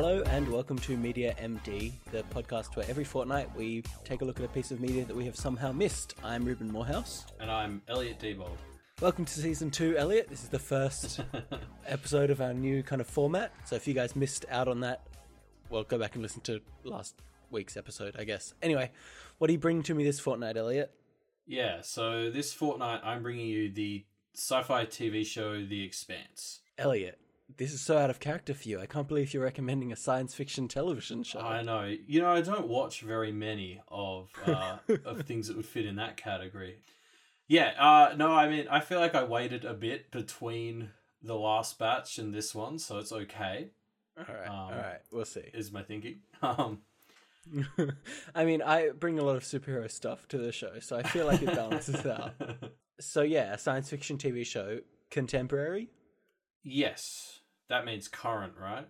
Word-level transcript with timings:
Hello 0.00 0.22
and 0.26 0.48
welcome 0.48 0.78
to 0.78 0.96
Media 0.96 1.34
MD, 1.40 1.90
the 2.12 2.22
podcast 2.32 2.76
where 2.76 2.86
every 2.88 3.02
fortnight 3.02 3.52
we 3.56 3.82
take 4.04 4.22
a 4.22 4.24
look 4.24 4.38
at 4.38 4.44
a 4.44 4.48
piece 4.48 4.70
of 4.70 4.78
media 4.80 5.04
that 5.04 5.16
we 5.16 5.24
have 5.24 5.34
somehow 5.34 5.72
missed. 5.72 6.14
I'm 6.22 6.44
Reuben 6.44 6.70
Morehouse. 6.70 7.26
And 7.40 7.50
I'm 7.50 7.82
Elliot 7.88 8.20
Diebold. 8.20 8.58
Welcome 9.00 9.24
to 9.24 9.32
season 9.32 9.72
two, 9.72 9.96
Elliot. 9.96 10.28
This 10.28 10.44
is 10.44 10.50
the 10.50 10.58
first 10.60 11.18
episode 11.88 12.30
of 12.30 12.40
our 12.40 12.54
new 12.54 12.84
kind 12.84 13.00
of 13.00 13.08
format. 13.08 13.50
So 13.64 13.74
if 13.74 13.88
you 13.88 13.92
guys 13.92 14.14
missed 14.14 14.46
out 14.48 14.68
on 14.68 14.78
that, 14.82 15.02
well, 15.68 15.82
go 15.82 15.98
back 15.98 16.14
and 16.14 16.22
listen 16.22 16.42
to 16.42 16.60
last 16.84 17.20
week's 17.50 17.76
episode, 17.76 18.14
I 18.16 18.22
guess. 18.22 18.54
Anyway, 18.62 18.92
what 19.38 19.48
do 19.48 19.52
you 19.52 19.58
bring 19.58 19.82
to 19.82 19.94
me 19.96 20.04
this 20.04 20.20
fortnight, 20.20 20.56
Elliot? 20.56 20.92
Yeah, 21.44 21.80
so 21.80 22.30
this 22.30 22.52
fortnight 22.52 23.00
I'm 23.02 23.24
bringing 23.24 23.48
you 23.48 23.72
the 23.72 24.04
sci 24.32 24.62
fi 24.62 24.86
TV 24.86 25.26
show 25.26 25.54
The 25.64 25.82
Expanse. 25.82 26.60
Elliot, 26.78 27.18
this 27.56 27.72
is 27.72 27.80
so 27.80 27.98
out 27.98 28.10
of 28.10 28.20
character 28.20 28.54
for 28.54 28.68
you. 28.68 28.80
I 28.80 28.86
can't 28.86 29.08
believe 29.08 29.32
you're 29.32 29.42
recommending 29.42 29.92
a 29.92 29.96
science 29.96 30.34
fiction 30.34 30.68
television 30.68 31.22
show. 31.22 31.40
I 31.40 31.62
know. 31.62 31.94
You 32.06 32.20
know, 32.20 32.30
I 32.30 32.40
don't 32.40 32.68
watch 32.68 33.00
very 33.00 33.32
many 33.32 33.80
of 33.88 34.30
uh, 34.46 34.78
of 35.04 35.22
things 35.22 35.48
that 35.48 35.56
would 35.56 35.66
fit 35.66 35.86
in 35.86 35.96
that 35.96 36.16
category. 36.16 36.78
Yeah, 37.46 37.72
uh, 37.78 38.14
no, 38.14 38.32
I 38.32 38.48
mean, 38.48 38.66
I 38.70 38.80
feel 38.80 39.00
like 39.00 39.14
I 39.14 39.24
waited 39.24 39.64
a 39.64 39.72
bit 39.72 40.10
between 40.10 40.90
the 41.22 41.34
last 41.34 41.78
batch 41.78 42.18
and 42.18 42.34
this 42.34 42.54
one, 42.54 42.78
so 42.78 42.98
it's 42.98 43.10
okay. 43.10 43.68
All 44.18 44.24
right, 44.34 44.48
um, 44.48 44.54
all 44.54 44.70
right, 44.70 45.00
we'll 45.10 45.24
see. 45.24 45.50
Is 45.54 45.72
my 45.72 45.82
thinking. 45.82 46.20
Um, 46.42 46.80
I 48.34 48.44
mean, 48.44 48.60
I 48.60 48.90
bring 48.90 49.18
a 49.18 49.22
lot 49.22 49.36
of 49.36 49.44
superhero 49.44 49.90
stuff 49.90 50.28
to 50.28 50.38
the 50.38 50.52
show, 50.52 50.78
so 50.80 50.96
I 50.96 51.02
feel 51.02 51.26
like 51.26 51.42
it 51.42 51.54
balances 51.54 52.04
out. 52.06 52.34
So 53.00 53.22
yeah, 53.22 53.54
a 53.54 53.58
science 53.58 53.88
fiction 53.88 54.18
TV 54.18 54.44
show, 54.44 54.80
contemporary. 55.08 55.88
Yes, 56.68 57.40
that 57.68 57.84
means 57.84 58.08
current, 58.08 58.54
right? 58.60 58.86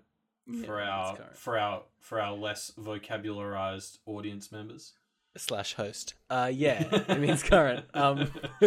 Yeah, 0.46 0.64
for 0.64 0.80
our 0.80 1.18
for 1.34 1.58
our 1.58 1.82
for 2.00 2.20
our 2.20 2.34
less 2.34 2.72
vocabularized 2.78 3.98
audience 4.06 4.50
members 4.50 4.94
slash 5.36 5.74
host. 5.74 6.14
Uh, 6.30 6.50
yeah, 6.52 6.84
it 7.08 7.20
means 7.20 7.42
current. 7.42 7.84
Um, 7.94 8.30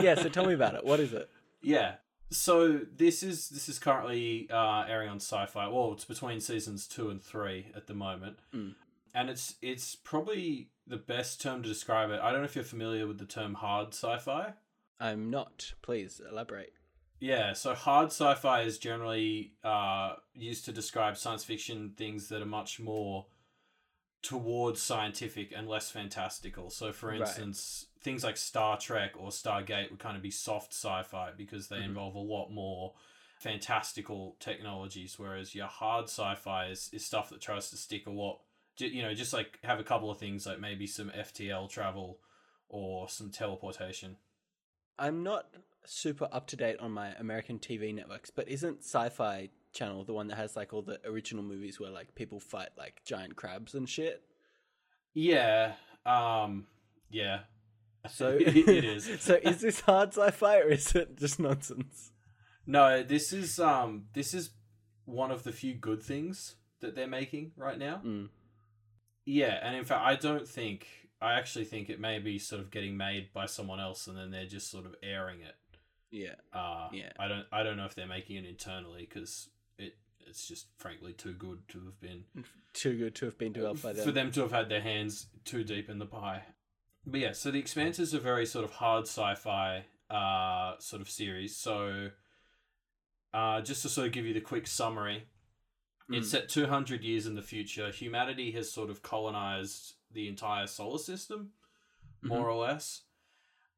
yeah. 0.00 0.14
So 0.14 0.28
tell 0.28 0.46
me 0.46 0.54
about 0.54 0.74
it. 0.74 0.84
What 0.84 1.00
is 1.00 1.12
it? 1.12 1.28
Yeah. 1.62 1.94
So 2.30 2.80
this 2.96 3.22
is 3.22 3.48
this 3.48 3.68
is 3.68 3.78
currently 3.78 4.48
uh, 4.50 4.84
airing 4.88 5.08
on 5.08 5.18
SyFy. 5.18 5.72
Well, 5.72 5.92
it's 5.92 6.04
between 6.04 6.40
seasons 6.40 6.86
two 6.86 7.08
and 7.08 7.22
three 7.22 7.66
at 7.74 7.86
the 7.86 7.94
moment, 7.94 8.38
mm. 8.54 8.74
and 9.14 9.30
it's 9.30 9.54
it's 9.62 9.94
probably 9.94 10.70
the 10.86 10.96
best 10.96 11.40
term 11.40 11.62
to 11.62 11.68
describe 11.68 12.10
it. 12.10 12.20
I 12.20 12.30
don't 12.30 12.40
know 12.40 12.46
if 12.46 12.54
you're 12.54 12.64
familiar 12.64 13.06
with 13.06 13.18
the 13.18 13.26
term 13.26 13.54
hard 13.54 13.88
sci-fi. 13.88 14.54
I'm 14.98 15.30
not. 15.30 15.74
Please 15.82 16.20
elaborate. 16.28 16.72
Yeah, 17.18 17.54
so 17.54 17.74
hard 17.74 18.08
sci-fi 18.08 18.62
is 18.62 18.78
generally 18.78 19.54
uh, 19.64 20.14
used 20.34 20.66
to 20.66 20.72
describe 20.72 21.16
science 21.16 21.44
fiction 21.44 21.94
things 21.96 22.28
that 22.28 22.42
are 22.42 22.46
much 22.46 22.78
more 22.78 23.26
towards 24.22 24.82
scientific 24.82 25.52
and 25.56 25.68
less 25.68 25.90
fantastical. 25.90 26.68
So, 26.68 26.92
for 26.92 27.12
instance, 27.12 27.86
right. 27.86 28.02
things 28.02 28.24
like 28.24 28.36
Star 28.36 28.76
Trek 28.76 29.12
or 29.16 29.28
Stargate 29.28 29.90
would 29.90 30.00
kind 30.00 30.16
of 30.16 30.22
be 30.22 30.30
soft 30.30 30.74
sci-fi 30.74 31.30
because 31.36 31.68
they 31.68 31.76
mm-hmm. 31.76 31.90
involve 31.90 32.16
a 32.16 32.20
lot 32.20 32.50
more 32.50 32.94
fantastical 33.38 34.36
technologies, 34.40 35.18
whereas 35.18 35.54
your 35.54 35.68
hard 35.68 36.06
sci-fi 36.06 36.66
is, 36.66 36.90
is 36.92 37.04
stuff 37.04 37.30
that 37.30 37.40
tries 37.40 37.70
to 37.70 37.76
stick 37.76 38.06
a 38.06 38.10
lot. 38.10 38.40
You 38.78 39.02
know, 39.02 39.14
just 39.14 39.32
like 39.32 39.58
have 39.64 39.80
a 39.80 39.84
couple 39.84 40.10
of 40.10 40.18
things 40.18 40.44
like 40.44 40.60
maybe 40.60 40.86
some 40.86 41.10
FTL 41.10 41.70
travel 41.70 42.18
or 42.68 43.08
some 43.08 43.30
teleportation. 43.30 44.16
I'm 44.98 45.22
not 45.22 45.46
super 45.86 46.28
up 46.32 46.46
to 46.48 46.56
date 46.56 46.78
on 46.80 46.92
my 46.92 47.12
American 47.18 47.58
TV 47.58 47.94
networks, 47.94 48.30
but 48.30 48.48
isn't 48.48 48.82
SyFy 48.82 49.50
Channel 49.72 50.04
the 50.04 50.14
one 50.14 50.28
that 50.28 50.36
has 50.36 50.56
like 50.56 50.72
all 50.72 50.82
the 50.82 50.98
original 51.06 51.42
movies 51.42 51.78
where 51.78 51.90
like 51.90 52.14
people 52.14 52.40
fight 52.40 52.70
like 52.78 53.02
giant 53.04 53.36
crabs 53.36 53.74
and 53.74 53.88
shit? 53.88 54.22
Yeah. 55.12 55.74
Um. 56.04 56.66
Yeah. 57.10 57.40
So 58.10 58.36
it 58.40 58.84
is. 58.84 59.10
so 59.20 59.38
is 59.42 59.60
this 59.60 59.80
hard 59.80 60.10
sci-fi 60.10 60.58
or 60.58 60.68
is 60.68 60.94
it 60.94 61.18
just 61.18 61.38
nonsense? 61.38 62.10
No, 62.66 63.02
this 63.02 63.32
is 63.32 63.58
um 63.58 64.06
this 64.14 64.34
is 64.34 64.50
one 65.04 65.30
of 65.30 65.44
the 65.44 65.52
few 65.52 65.74
good 65.74 66.02
things 66.02 66.56
that 66.80 66.94
they're 66.94 67.06
making 67.06 67.52
right 67.56 67.78
now. 67.78 68.00
Mm. 68.04 68.28
Yeah, 69.24 69.58
and 69.62 69.76
in 69.76 69.84
fact, 69.84 70.02
I 70.04 70.16
don't 70.16 70.46
think 70.46 70.86
I 71.20 71.34
actually 71.34 71.64
think 71.64 71.88
it 71.88 72.00
may 72.00 72.18
be 72.18 72.38
sort 72.38 72.60
of 72.60 72.70
getting 72.70 72.96
made 72.96 73.32
by 73.32 73.46
someone 73.46 73.80
else, 73.80 74.06
and 74.06 74.16
then 74.16 74.30
they're 74.30 74.46
just 74.46 74.70
sort 74.70 74.86
of 74.86 74.94
airing 75.02 75.40
it. 75.40 75.54
Yeah. 76.10 76.34
Uh, 76.52 76.88
yeah. 76.92 77.10
I 77.18 77.28
don't. 77.28 77.46
I 77.52 77.62
don't 77.62 77.76
know 77.76 77.86
if 77.86 77.94
they're 77.94 78.06
making 78.06 78.36
it 78.36 78.46
internally 78.46 79.06
because 79.08 79.48
it. 79.78 79.96
It's 80.28 80.48
just 80.48 80.66
frankly 80.78 81.12
too 81.12 81.34
good 81.34 81.60
to 81.68 81.84
have 81.84 82.00
been 82.00 82.24
too 82.72 82.98
good 82.98 83.14
to 83.16 83.26
have 83.26 83.38
been 83.38 83.52
developed 83.52 83.82
by 83.82 83.92
them 83.92 84.04
for 84.04 84.10
them 84.10 84.32
to 84.32 84.40
have 84.40 84.50
had 84.50 84.68
their 84.68 84.80
hands 84.80 85.26
too 85.44 85.62
deep 85.62 85.88
in 85.88 86.00
the 86.00 86.06
pie. 86.06 86.42
But 87.06 87.20
yeah, 87.20 87.32
so 87.32 87.52
the 87.52 87.60
Expanse 87.60 88.00
is 88.00 88.12
a 88.12 88.18
very 88.18 88.44
sort 88.44 88.64
of 88.64 88.72
hard 88.72 89.04
sci-fi 89.04 89.84
uh, 90.10 90.74
sort 90.80 91.00
of 91.00 91.08
series. 91.08 91.56
So, 91.56 92.10
uh, 93.32 93.60
just 93.60 93.82
to 93.82 93.88
sort 93.88 94.08
of 94.08 94.12
give 94.12 94.26
you 94.26 94.34
the 94.34 94.40
quick 94.40 94.66
summary, 94.66 95.24
mm. 96.10 96.18
it's 96.18 96.30
set 96.30 96.48
two 96.48 96.66
hundred 96.66 97.04
years 97.04 97.26
in 97.26 97.36
the 97.36 97.42
future. 97.42 97.90
Humanity 97.90 98.50
has 98.52 98.72
sort 98.72 98.90
of 98.90 99.02
colonized 99.02 99.94
the 100.12 100.26
entire 100.26 100.66
solar 100.66 100.98
system, 100.98 101.50
more 102.22 102.38
mm-hmm. 102.38 102.48
or 102.48 102.54
less. 102.54 103.02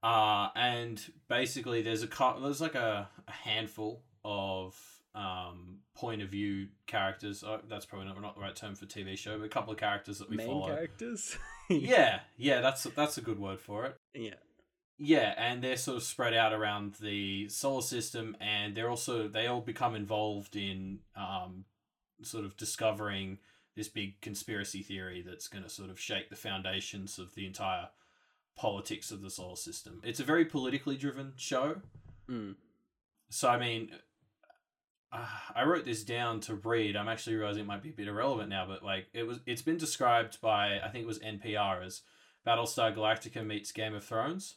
Uh, 0.03 0.49
and 0.55 1.01
basically, 1.29 1.83
there's 1.83 2.03
a 2.03 2.09
there's 2.41 2.61
like 2.61 2.75
a, 2.75 3.09
a 3.27 3.33
handful 3.33 4.03
of 4.25 4.77
um, 5.15 5.79
point 5.97 6.23
of 6.23 6.29
view 6.29 6.69
characters. 6.87 7.43
Oh, 7.45 7.61
that's 7.69 7.87
probably 7.87 8.07
not, 8.07 8.21
not 8.21 8.35
the 8.37 8.41
right 8.41 8.55
term 8.55 8.75
for 8.75 8.87
TV 8.87 9.19
show, 9.19 9.39
but 9.39 9.45
a 9.45 9.49
couple 9.49 9.73
of 9.73 9.79
characters 9.79 10.19
that 10.19 10.31
we 10.31 10.37
Main 10.37 10.47
follow. 10.47 10.67
characters. 10.69 11.37
yeah, 11.71 12.21
yeah, 12.37 12.61
that's 12.61 12.85
that's 12.85 13.19
a 13.19 13.23
good 13.23 13.39
word 13.39 13.61
for 13.61 13.87
it. 13.87 13.97
Yeah. 14.15 14.35
Yeah, 15.01 15.33
and 15.37 15.63
they're 15.63 15.77
sort 15.77 15.99
of 15.99 16.03
spread 16.03 16.35
out 16.35 16.53
around 16.53 16.95
the 17.01 17.49
solar 17.49 17.83
system, 17.83 18.37
and 18.41 18.77
they're 18.77 18.91
also 18.91 19.29
they 19.29 19.47
all 19.47 19.61
become 19.61 19.95
involved 19.95 20.57
in 20.57 21.01
um, 21.17 21.67
sort 22.23 22.45
of 22.45 22.57
discovering 22.57 23.39
this 23.77 23.89
big 23.89 24.21
conspiracy 24.21 24.83
theory 24.83 25.25
that's 25.25 25.47
going 25.47 25.63
to 25.63 25.71
sort 25.71 25.89
of 25.89 26.01
shake 26.01 26.31
the 26.31 26.37
foundations 26.37 27.17
of 27.19 27.33
the 27.37 27.47
entire 27.47 27.89
politics 28.59 29.11
of 29.11 29.23
the 29.23 29.31
solar 29.31 29.57
system. 29.57 30.03
It's 30.05 30.21
a 30.21 30.25
very 30.25 30.45
politically 30.45 30.97
driven 30.97 31.33
show. 31.37 31.77
Mm. 32.29 32.57
So, 33.31 33.49
I 33.49 33.59
mean, 33.59 33.91
uh, 35.13 35.27
I 35.55 35.65
wrote 35.65 35.85
this 35.85 36.03
down 36.05 36.41
to 36.41 36.57
read. 36.57 36.97
I'm 36.97 37.09
actually 37.09 37.37
realizing 37.37 37.63
it 37.63 37.67
might 37.67 37.83
be 37.83 37.91
a 37.91 37.93
bit 37.93 38.09
irrelevant 38.09 38.51
now, 38.51 38.67
but 38.67 38.83
like 38.83 39.07
it 39.15 39.23
was, 39.23 39.41
it's 39.47 39.63
been 39.63 39.79
described 39.79 40.41
by 40.41 40.81
I 40.81 40.89
think 40.89 41.05
it 41.05 41.07
was 41.07 41.21
NPR 41.21 41.85
as 41.87 42.03
Battlestar 42.47 42.95
Galactica 42.95 43.47
meets 43.47 43.73
Game 43.73 43.95
of 43.95 44.05
Thrones. 44.05 44.57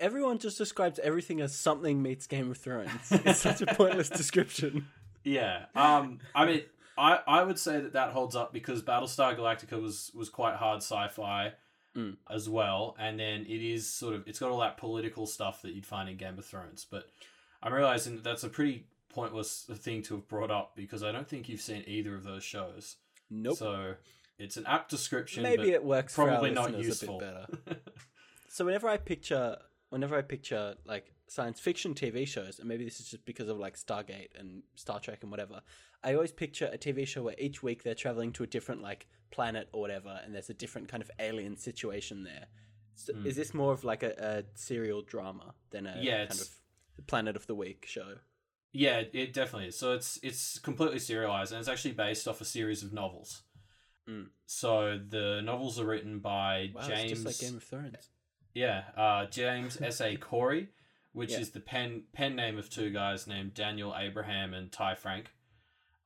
Everyone 0.00 0.38
just 0.38 0.56
describes 0.56 0.98
everything 1.00 1.42
as 1.42 1.54
something 1.54 2.00
meets 2.00 2.26
Game 2.26 2.50
of 2.50 2.56
Thrones. 2.56 2.90
It's 3.10 3.40
such 3.40 3.60
a 3.60 3.66
pointless 3.66 4.08
description. 4.08 4.88
Yeah. 5.22 5.66
Um. 5.76 6.20
I 6.34 6.46
mean, 6.46 6.62
I, 6.96 7.18
I 7.26 7.42
would 7.42 7.58
say 7.58 7.78
that 7.78 7.92
that 7.92 8.12
holds 8.12 8.34
up 8.34 8.54
because 8.54 8.82
Battlestar 8.82 9.36
Galactica 9.36 9.78
was 9.78 10.10
was 10.14 10.30
quite 10.30 10.56
hard 10.56 10.78
sci-fi 10.78 11.52
mm. 11.96 12.16
as 12.30 12.48
well, 12.48 12.96
and 12.98 13.18
then 13.18 13.42
it 13.42 13.62
is 13.62 13.90
sort 13.90 14.14
of 14.14 14.26
it's 14.26 14.38
got 14.38 14.50
all 14.50 14.60
that 14.60 14.76
political 14.76 15.26
stuff 15.26 15.62
that 15.62 15.72
you'd 15.72 15.86
find 15.86 16.08
in 16.08 16.16
Game 16.16 16.38
of 16.38 16.44
Thrones. 16.44 16.86
But 16.90 17.04
I'm 17.62 17.72
realizing 17.72 18.16
that 18.16 18.24
that's 18.24 18.44
a 18.44 18.48
pretty 18.48 18.86
pointless 19.12 19.68
thing 19.74 20.02
to 20.02 20.14
have 20.14 20.28
brought 20.28 20.50
up 20.50 20.72
because 20.76 21.02
I 21.02 21.12
don't 21.12 21.28
think 21.28 21.48
you've 21.48 21.60
seen 21.60 21.84
either 21.86 22.14
of 22.14 22.24
those 22.24 22.44
shows. 22.44 22.96
Nope. 23.30 23.56
So 23.56 23.94
it's 24.38 24.56
an 24.56 24.64
apt 24.66 24.90
description. 24.90 25.42
Maybe 25.42 25.70
it 25.70 25.84
works. 25.84 26.14
Probably 26.14 26.50
not 26.50 26.76
useful. 26.76 27.18
better. 27.18 27.46
so 28.48 28.64
whenever 28.64 28.88
I 28.88 28.96
picture, 28.96 29.58
whenever 29.90 30.16
I 30.16 30.22
picture 30.22 30.74
like 30.84 31.12
science 31.28 31.60
fiction 31.60 31.94
TV 31.94 32.26
shows, 32.26 32.58
and 32.58 32.68
maybe 32.68 32.84
this 32.84 32.98
is 32.98 33.10
just 33.10 33.24
because 33.24 33.48
of 33.48 33.58
like 33.58 33.76
Stargate 33.76 34.30
and 34.38 34.62
Star 34.74 34.98
Trek 34.98 35.18
and 35.22 35.30
whatever, 35.30 35.60
I 36.02 36.14
always 36.14 36.32
picture 36.32 36.70
a 36.72 36.78
TV 36.78 37.06
show 37.06 37.22
where 37.22 37.36
each 37.38 37.62
week 37.62 37.82
they're 37.82 37.94
traveling 37.94 38.32
to 38.32 38.42
a 38.42 38.46
different 38.46 38.82
like 38.82 39.06
planet 39.30 39.68
or 39.72 39.80
whatever, 39.80 40.20
and 40.24 40.34
there's 40.34 40.50
a 40.50 40.54
different 40.54 40.88
kind 40.88 41.02
of 41.02 41.10
alien 41.18 41.56
situation 41.56 42.24
there. 42.24 42.46
So 42.94 43.12
mm. 43.12 43.26
Is 43.26 43.36
this 43.36 43.54
more 43.54 43.72
of 43.72 43.84
like 43.84 44.02
a, 44.02 44.14
a 44.18 44.44
serial 44.54 45.02
drama 45.02 45.54
than 45.70 45.86
a 45.86 45.98
yeah, 46.00 46.26
kind 46.26 46.40
of 46.40 47.06
Planet 47.06 47.36
of 47.36 47.46
the 47.46 47.54
Week 47.54 47.84
show? 47.86 48.14
Yeah, 48.72 49.02
it 49.12 49.32
definitely 49.32 49.68
is. 49.68 49.78
So 49.78 49.94
it's 49.94 50.18
it's 50.22 50.58
completely 50.58 50.98
serialized, 50.98 51.52
and 51.52 51.60
it's 51.60 51.68
actually 51.68 51.92
based 51.92 52.28
off 52.28 52.40
a 52.40 52.44
series 52.44 52.82
of 52.82 52.92
novels. 52.92 53.42
Mm. 54.08 54.28
So 54.46 54.98
the 55.08 55.40
novels 55.42 55.78
are 55.80 55.86
written 55.86 56.20
by 56.20 56.70
wow, 56.74 56.86
James. 56.86 57.10
just 57.10 57.26
like 57.26 57.38
Game 57.38 57.56
of 57.56 57.62
Thrones. 57.62 58.08
Yeah, 58.54 58.84
uh, 58.96 59.26
James 59.26 59.80
S. 59.80 60.00
A. 60.00 60.16
Corey, 60.20 60.68
which 61.12 61.32
yeah. 61.32 61.40
is 61.40 61.50
the 61.50 61.60
pen 61.60 62.04
pen 62.12 62.36
name 62.36 62.58
of 62.58 62.70
two 62.70 62.90
guys 62.90 63.26
named 63.26 63.54
Daniel 63.54 63.94
Abraham 63.96 64.54
and 64.54 64.70
Ty 64.70 64.94
Franck. 64.94 65.30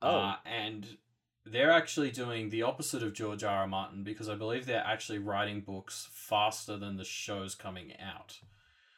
Oh. 0.01 0.17
Uh, 0.17 0.35
and 0.45 0.97
they're 1.45 1.71
actually 1.71 2.11
doing 2.11 2.49
the 2.49 2.63
opposite 2.63 3.03
of 3.03 3.13
George 3.13 3.43
R. 3.43 3.61
R. 3.61 3.67
Martin 3.67 4.03
because 4.03 4.29
I 4.29 4.35
believe 4.35 4.65
they're 4.65 4.83
actually 4.85 5.19
writing 5.19 5.61
books 5.61 6.07
faster 6.11 6.77
than 6.77 6.97
the 6.97 7.03
show's 7.03 7.55
coming 7.55 7.93
out. 7.99 8.39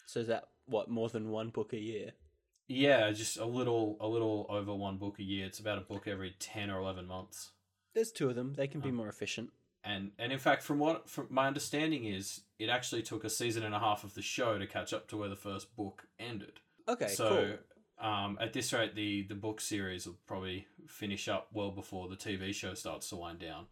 So 0.05 0.21
is 0.21 0.27
that 0.27 0.45
what 0.65 0.89
more 0.89 1.09
than 1.09 1.29
one 1.29 1.49
book 1.49 1.73
a 1.73 1.79
year? 1.79 2.11
Yeah, 2.67 3.11
just 3.11 3.37
a 3.37 3.45
little, 3.45 3.97
a 4.01 4.07
little 4.07 4.45
over 4.49 4.73
one 4.73 4.97
book 4.97 5.19
a 5.19 5.23
year. 5.23 5.45
It's 5.45 5.59
about 5.59 5.77
a 5.77 5.81
book 5.81 6.07
every 6.07 6.35
ten 6.39 6.69
or 6.69 6.79
eleven 6.79 7.07
months. 7.07 7.51
There's 7.93 8.11
two 8.11 8.29
of 8.29 8.35
them. 8.35 8.53
They 8.55 8.67
can 8.67 8.81
be 8.81 8.91
more 8.91 9.07
efficient. 9.07 9.51
And 9.87 10.11
and 10.19 10.33
in 10.33 10.39
fact, 10.39 10.63
from 10.63 10.79
what 10.79 11.09
from 11.09 11.27
my 11.29 11.47
understanding 11.47 12.03
is, 12.03 12.41
it 12.59 12.67
actually 12.67 13.03
took 13.03 13.23
a 13.23 13.29
season 13.29 13.63
and 13.63 13.73
a 13.73 13.79
half 13.79 14.03
of 14.03 14.15
the 14.15 14.21
show 14.21 14.57
to 14.57 14.67
catch 14.67 14.91
up 14.91 15.07
to 15.07 15.17
where 15.17 15.29
the 15.29 15.35
first 15.35 15.75
book 15.77 16.07
ended. 16.19 16.59
Okay, 16.89 17.07
so, 17.07 17.55
cool. 17.99 18.09
um, 18.09 18.37
at 18.41 18.51
this 18.51 18.73
rate, 18.73 18.95
the 18.95 19.23
the 19.23 19.35
book 19.35 19.61
series 19.61 20.05
will 20.05 20.17
probably 20.27 20.67
finish 20.87 21.29
up 21.29 21.47
well 21.53 21.71
before 21.71 22.09
the 22.09 22.17
TV 22.17 22.53
show 22.53 22.73
starts 22.73 23.07
to 23.09 23.15
wind 23.15 23.39
down. 23.39 23.67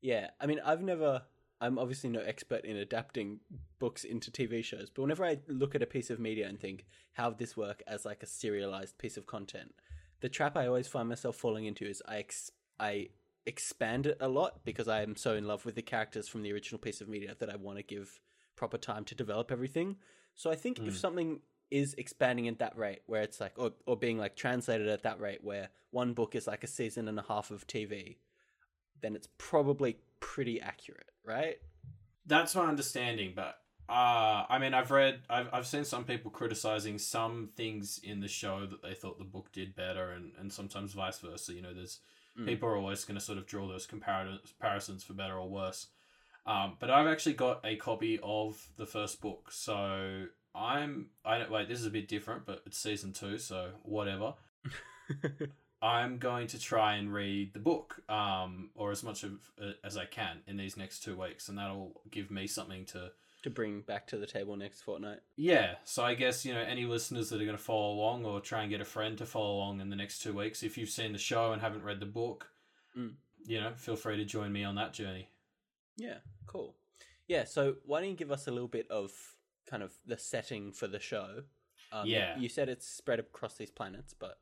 Yeah, 0.00 0.30
I 0.40 0.46
mean, 0.46 0.60
I've 0.64 0.82
never. 0.82 1.22
I'm 1.60 1.78
obviously 1.78 2.10
no 2.10 2.20
expert 2.20 2.64
in 2.64 2.76
adapting 2.76 3.38
books 3.78 4.04
into 4.04 4.30
TV 4.30 4.64
shows, 4.64 4.90
but 4.90 5.02
whenever 5.02 5.24
I 5.24 5.38
look 5.48 5.74
at 5.74 5.82
a 5.82 5.86
piece 5.86 6.10
of 6.10 6.18
media 6.18 6.48
and 6.48 6.58
think, 6.58 6.86
how 7.12 7.28
would 7.28 7.38
this 7.38 7.56
work 7.56 7.82
as 7.86 8.04
like 8.04 8.22
a 8.22 8.26
serialized 8.26 8.98
piece 8.98 9.16
of 9.16 9.26
content? 9.26 9.72
The 10.20 10.28
trap 10.28 10.56
I 10.56 10.66
always 10.66 10.88
find 10.88 11.08
myself 11.08 11.36
falling 11.36 11.64
into 11.64 11.84
is 11.84 12.02
I 12.06 12.18
ex- 12.18 12.50
I 12.80 13.08
expand 13.46 14.06
it 14.06 14.16
a 14.20 14.28
lot 14.28 14.64
because 14.64 14.88
I 14.88 15.02
am 15.02 15.16
so 15.16 15.34
in 15.34 15.46
love 15.46 15.64
with 15.64 15.74
the 15.74 15.82
characters 15.82 16.28
from 16.28 16.42
the 16.42 16.52
original 16.52 16.78
piece 16.78 17.00
of 17.00 17.08
media 17.08 17.34
that 17.38 17.50
I 17.50 17.56
want 17.56 17.78
to 17.78 17.82
give 17.82 18.20
proper 18.56 18.78
time 18.78 19.04
to 19.06 19.14
develop 19.14 19.50
everything. 19.50 19.96
So 20.34 20.50
I 20.50 20.54
think 20.54 20.78
if 20.80 20.96
something 20.96 21.40
is 21.70 21.94
expanding 21.98 22.48
at 22.48 22.58
that 22.58 22.76
rate 22.76 23.00
where 23.06 23.22
it's 23.22 23.40
like 23.40 23.52
or, 23.56 23.72
or 23.86 23.96
being 23.96 24.18
like 24.18 24.36
translated 24.36 24.88
at 24.88 25.02
that 25.02 25.20
rate 25.20 25.42
where 25.42 25.70
one 25.90 26.12
book 26.12 26.34
is 26.34 26.46
like 26.46 26.64
a 26.64 26.66
season 26.66 27.08
and 27.08 27.18
a 27.18 27.24
half 27.28 27.50
of 27.50 27.66
TV, 27.66 28.16
then 29.00 29.16
it's 29.16 29.28
probably 29.38 29.96
pretty 30.20 30.60
accurate, 30.60 31.10
right? 31.24 31.56
That's 32.26 32.54
my 32.54 32.66
understanding, 32.66 33.32
but 33.34 33.58
uh, 33.88 34.46
I 34.48 34.58
mean, 34.58 34.74
I've 34.74 34.90
read, 34.90 35.20
I've, 35.28 35.48
I've 35.52 35.66
seen 35.66 35.84
some 35.84 36.04
people 36.04 36.30
criticizing 36.30 36.98
some 36.98 37.50
things 37.56 38.00
in 38.02 38.20
the 38.20 38.28
show 38.28 38.64
that 38.66 38.82
they 38.82 38.94
thought 38.94 39.18
the 39.18 39.24
book 39.24 39.50
did 39.52 39.74
better, 39.74 40.10
and, 40.10 40.32
and 40.38 40.52
sometimes 40.52 40.92
vice 40.92 41.18
versa. 41.18 41.52
You 41.52 41.62
know, 41.62 41.74
there's 41.74 42.00
people 42.46 42.68
are 42.68 42.76
always 42.76 43.04
going 43.04 43.18
to 43.18 43.24
sort 43.24 43.38
of 43.38 43.46
draw 43.46 43.68
those 43.68 43.86
compar- 43.86 44.38
comparisons 44.46 45.04
for 45.04 45.12
better 45.12 45.36
or 45.36 45.48
worse. 45.48 45.88
Um, 46.46 46.76
but 46.80 46.90
I've 46.90 47.06
actually 47.06 47.34
got 47.34 47.60
a 47.64 47.76
copy 47.76 48.18
of 48.22 48.66
the 48.76 48.86
first 48.86 49.20
book, 49.20 49.50
so 49.52 50.24
I'm 50.54 51.06
I 51.24 51.38
don't 51.38 51.50
wait. 51.50 51.68
This 51.68 51.80
is 51.80 51.86
a 51.86 51.90
bit 51.90 52.08
different, 52.08 52.46
but 52.46 52.62
it's 52.66 52.78
season 52.78 53.12
two, 53.12 53.38
so 53.38 53.70
whatever. 53.82 54.34
I'm 55.82 56.18
going 56.18 56.46
to 56.48 56.60
try 56.60 56.94
and 56.94 57.12
read 57.12 57.54
the 57.54 57.58
book, 57.58 58.02
um, 58.08 58.70
or 58.74 58.90
as 58.90 59.02
much 59.02 59.24
of 59.24 59.32
uh, 59.60 59.72
as 59.84 59.96
I 59.96 60.04
can 60.04 60.38
in 60.46 60.56
these 60.56 60.76
next 60.76 61.00
two 61.00 61.16
weeks, 61.16 61.48
and 61.48 61.58
that'll 61.58 62.00
give 62.10 62.30
me 62.30 62.46
something 62.46 62.84
to 62.86 63.12
to 63.42 63.50
bring 63.50 63.80
back 63.82 64.06
to 64.08 64.16
the 64.18 64.26
table 64.26 64.56
next 64.56 64.82
fortnight. 64.82 65.18
yeah. 65.36 65.74
So 65.84 66.02
I 66.04 66.14
guess 66.14 66.44
you 66.44 66.54
know 66.54 66.60
any 66.60 66.84
listeners 66.86 67.30
that 67.30 67.40
are 67.40 67.44
going 67.44 67.56
to 67.56 67.62
follow 67.62 67.92
along, 67.94 68.24
or 68.24 68.40
try 68.40 68.62
and 68.62 68.70
get 68.70 68.80
a 68.80 68.84
friend 68.84 69.16
to 69.18 69.26
follow 69.26 69.56
along 69.56 69.80
in 69.80 69.90
the 69.90 69.96
next 69.96 70.20
two 70.22 70.32
weeks, 70.32 70.62
if 70.62 70.78
you've 70.78 70.88
seen 70.90 71.12
the 71.12 71.18
show 71.18 71.52
and 71.52 71.60
haven't 71.62 71.84
read 71.84 72.00
the 72.00 72.06
book, 72.06 72.48
Mm. 72.96 73.14
you 73.46 73.60
know, 73.60 73.72
feel 73.74 73.96
free 73.96 74.16
to 74.18 74.24
join 74.24 74.52
me 74.52 74.64
on 74.64 74.74
that 74.76 74.92
journey. 74.92 75.28
Yeah, 75.96 76.18
cool. 76.46 76.76
Yeah, 77.26 77.44
so 77.44 77.76
why 77.86 78.00
don't 78.00 78.10
you 78.10 78.16
give 78.16 78.30
us 78.32 78.46
a 78.46 78.50
little 78.50 78.68
bit 78.68 78.90
of 78.90 79.12
kind 79.66 79.82
of 79.82 79.92
the 80.06 80.18
setting 80.18 80.72
for 80.72 80.86
the 80.86 81.00
show? 81.00 81.44
Um, 81.90 82.06
Yeah. 82.06 82.38
you 82.38 82.48
said 82.48 82.68
it's 82.68 82.86
spread 82.86 83.18
across 83.18 83.54
these 83.54 83.70
planets, 83.70 84.12
but 84.14 84.38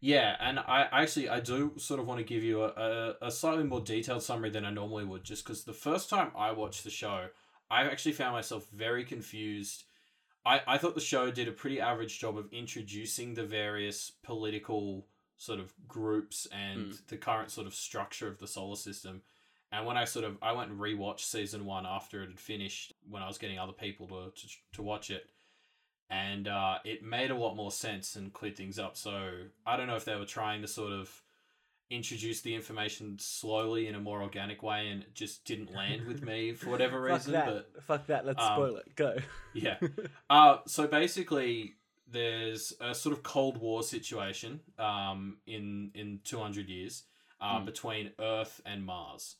Yeah, 0.00 0.36
and 0.40 0.58
I 0.58 0.88
actually 0.92 1.28
I 1.28 1.40
do 1.40 1.74
sort 1.78 2.00
of 2.00 2.06
want 2.06 2.18
to 2.18 2.24
give 2.24 2.42
you 2.42 2.62
a, 2.64 2.68
a, 2.68 3.26
a 3.28 3.30
slightly 3.30 3.64
more 3.64 3.80
detailed 3.82 4.22
summary 4.22 4.48
than 4.50 4.64
I 4.64 4.70
normally 4.70 5.04
would, 5.04 5.24
just 5.24 5.44
because 5.44 5.64
the 5.64 5.74
first 5.74 6.08
time 6.08 6.32
I 6.36 6.52
watched 6.52 6.84
the 6.84 6.90
show, 6.90 7.28
I 7.70 7.84
actually 7.84 8.12
found 8.12 8.32
myself 8.32 8.66
very 8.72 9.04
confused. 9.04 9.84
I, 10.44 10.60
I 10.66 10.78
thought 10.78 10.94
the 10.94 11.00
show 11.00 11.30
did 11.30 11.48
a 11.48 11.52
pretty 11.52 11.80
average 11.80 12.18
job 12.18 12.38
of 12.38 12.52
introducing 12.52 13.34
the 13.34 13.44
various 13.44 14.10
political 14.22 15.06
sort 15.36 15.60
of 15.60 15.72
groups 15.86 16.46
and 16.52 16.94
the 17.08 17.16
current 17.16 17.50
sort 17.50 17.66
of 17.66 17.74
structure 17.74 18.28
of 18.28 18.38
the 18.38 18.46
solar 18.46 18.76
system. 18.76 19.22
And 19.72 19.86
when 19.86 19.96
I 19.96 20.04
sort 20.04 20.24
of 20.24 20.36
I 20.42 20.52
went 20.52 20.70
and 20.70 20.80
rewatched 20.80 21.20
season 21.20 21.64
one 21.64 21.86
after 21.86 22.22
it 22.22 22.28
had 22.28 22.40
finished, 22.40 22.92
when 23.08 23.22
I 23.22 23.28
was 23.28 23.38
getting 23.38 23.58
other 23.58 23.72
people 23.72 24.08
to 24.08 24.32
to, 24.34 24.48
to 24.72 24.82
watch 24.82 25.10
it, 25.10 25.30
and 26.10 26.48
uh, 26.48 26.78
it 26.84 27.04
made 27.04 27.30
a 27.30 27.36
lot 27.36 27.54
more 27.54 27.70
sense 27.70 28.16
and 28.16 28.32
cleared 28.32 28.56
things 28.56 28.78
up. 28.78 28.96
So 28.96 29.44
I 29.64 29.76
don't 29.76 29.86
know 29.86 29.96
if 29.96 30.04
they 30.04 30.16
were 30.16 30.26
trying 30.26 30.62
to 30.62 30.68
sort 30.68 30.92
of 30.92 31.22
introduce 31.90 32.40
the 32.40 32.54
information 32.54 33.18
slowly 33.18 33.88
in 33.88 33.94
a 33.96 34.00
more 34.00 34.22
organic 34.22 34.62
way, 34.62 34.88
and 34.88 35.02
it 35.02 35.14
just 35.14 35.44
didn't 35.44 35.74
land 35.74 36.06
with 36.06 36.22
me 36.22 36.52
for 36.52 36.70
whatever 36.70 37.00
fuck 37.08 37.18
reason. 37.18 37.32
that. 37.32 37.46
But 37.74 37.82
fuck 37.84 38.06
that. 38.06 38.24
Let's 38.26 38.42
um, 38.42 38.54
spoil 38.54 38.76
it. 38.76 38.94
Go. 38.96 39.16
yeah. 39.52 39.76
Uh, 40.30 40.58
so 40.66 40.86
basically, 40.86 41.74
there's 42.08 42.72
a 42.80 42.94
sort 42.94 43.12
of 43.12 43.22
Cold 43.24 43.56
War 43.58 43.82
situation 43.82 44.60
um, 44.78 45.38
in 45.46 45.90
in 45.94 46.20
200 46.24 46.68
years 46.68 47.02
uh, 47.40 47.58
Hmm. 47.58 47.64
between 47.64 48.12
Earth 48.20 48.60
and 48.64 48.84
Mars. 48.84 49.36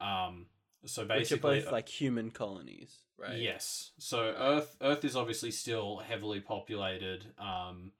Um, 0.00 0.46
so 0.84 1.02
Which 1.02 1.10
are 1.10 1.18
basically, 1.18 1.60
both 1.60 1.72
like 1.72 1.88
human 1.88 2.30
colonies, 2.30 2.98
right? 3.18 3.38
Yes. 3.38 3.90
So 3.98 4.20
Earth 4.36 4.76
Earth 4.80 5.04
is 5.04 5.14
obviously 5.16 5.50
still 5.50 5.98
heavily 5.98 6.40
populated. 6.40 7.26
Um, 7.38 7.92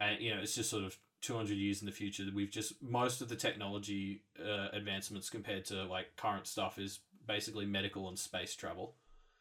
and 0.00 0.20
you 0.20 0.34
know 0.34 0.40
it's 0.40 0.54
just 0.54 0.70
sort 0.70 0.84
of 0.84 0.96
200 1.22 1.54
years 1.54 1.80
in 1.80 1.86
the 1.86 1.92
future. 1.92 2.24
We've 2.34 2.50
just 2.50 2.82
most 2.82 3.20
of 3.20 3.28
the 3.28 3.36
technology 3.36 4.22
uh, 4.38 4.68
advancements 4.72 5.30
compared 5.30 5.64
to 5.66 5.84
like 5.84 6.16
current 6.16 6.46
stuff 6.46 6.78
is 6.78 7.00
basically 7.26 7.66
medical 7.66 8.08
and 8.08 8.18
space 8.18 8.54
travel. 8.54 8.94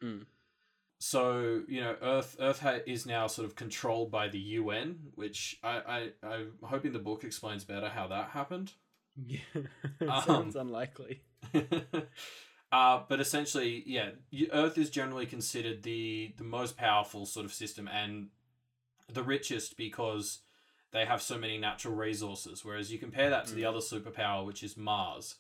Mm. 0.04 0.26
So 1.00 1.62
you 1.68 1.82
know, 1.82 1.96
Earth 2.02 2.36
Earth 2.40 2.60
ha- 2.60 2.80
is 2.86 3.06
now 3.06 3.28
sort 3.28 3.48
of 3.48 3.56
controlled 3.56 4.12
by 4.12 4.28
the 4.28 4.40
UN, 4.40 4.98
which 5.16 5.60
I, 5.64 6.10
I 6.24 6.28
I'm 6.28 6.54
hoping 6.64 6.94
the 6.94 7.00
book 7.00 7.24
explains 7.24 7.64
better 7.64 7.90
how 7.90 8.08
that 8.08 8.30
happened. 8.30 8.74
Yeah. 9.26 9.40
Um, 10.08 10.22
Sounds 10.28 10.56
unlikely. 10.56 11.24
uh, 12.72 13.02
but 13.10 13.20
essentially, 13.20 13.82
yeah, 13.88 14.12
Earth 14.54 14.78
is 14.78 14.92
generally 14.92 15.26
considered 15.26 15.82
the 15.82 16.36
the 16.38 16.44
most 16.44 16.78
powerful 16.78 17.26
sort 17.26 17.44
of 17.44 17.52
system 17.52 17.88
and 17.88 18.28
the 19.12 19.24
richest 19.24 19.76
because 19.76 20.42
they 20.92 21.06
have 21.06 21.22
so 21.22 21.38
many 21.38 21.58
natural 21.58 21.94
resources. 21.96 22.64
Whereas 22.64 22.92
you 22.92 23.00
compare 23.00 23.30
that 23.30 23.46
to 23.48 23.56
the 23.56 23.64
Mm. 23.64 23.70
other 23.70 23.80
superpower, 23.80 24.46
which 24.46 24.64
is 24.64 24.78
Mars, 24.78 25.36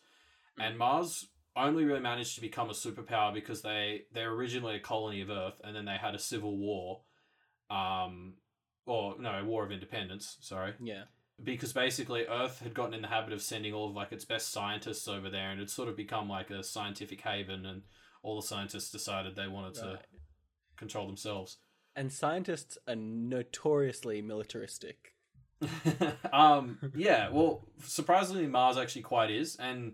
and 0.59 0.77
Mars 0.77 1.29
only 1.55 1.85
really 1.85 1.99
managed 1.99 2.35
to 2.35 2.41
become 2.41 2.69
a 2.69 2.73
superpower 2.73 3.33
because 3.33 3.61
they 3.61 4.05
they're 4.11 4.31
originally 4.33 4.75
a 4.75 4.79
colony 4.79 5.21
of 5.21 5.29
Earth, 5.29 5.59
and 5.63 5.75
then 5.75 5.85
they 5.85 5.97
had 5.97 6.13
a 6.15 6.19
civil 6.19 6.57
war, 6.57 7.03
um, 7.69 8.35
or 8.85 9.19
no, 9.19 9.31
a 9.39 9.43
war 9.43 9.63
of 9.65 9.71
independence. 9.71 10.37
Sorry, 10.41 10.73
Yeah. 10.79 11.05
because 11.43 11.73
basically 11.73 12.25
Earth 12.27 12.59
had 12.59 12.73
gotten 12.73 12.93
in 12.93 13.01
the 13.01 13.07
habit 13.07 13.33
of 13.33 13.41
sending 13.41 13.73
all 13.73 13.89
of 13.89 13.95
like 13.95 14.11
its 14.11 14.25
best 14.25 14.49
scientists 14.49 15.07
over 15.07 15.29
there, 15.29 15.51
and 15.51 15.59
it 15.61 15.69
sort 15.69 15.89
of 15.89 15.95
become 15.95 16.29
like 16.29 16.49
a 16.49 16.63
scientific 16.63 17.21
haven, 17.21 17.65
and 17.65 17.83
all 18.21 18.39
the 18.39 18.47
scientists 18.47 18.91
decided 18.91 19.35
they 19.35 19.47
wanted 19.47 19.75
to 19.75 19.99
control 20.75 21.07
themselves. 21.07 21.57
And 21.95 22.11
scientists 22.13 22.77
are 22.87 22.95
notoriously 22.95 24.21
militaristic. 24.21 25.15
um, 26.33 26.77
yeah, 26.95 27.29
well, 27.29 27.65
surprisingly, 27.83 28.47
Mars 28.47 28.77
actually 28.77 29.01
quite 29.01 29.31
is, 29.31 29.55
and 29.55 29.93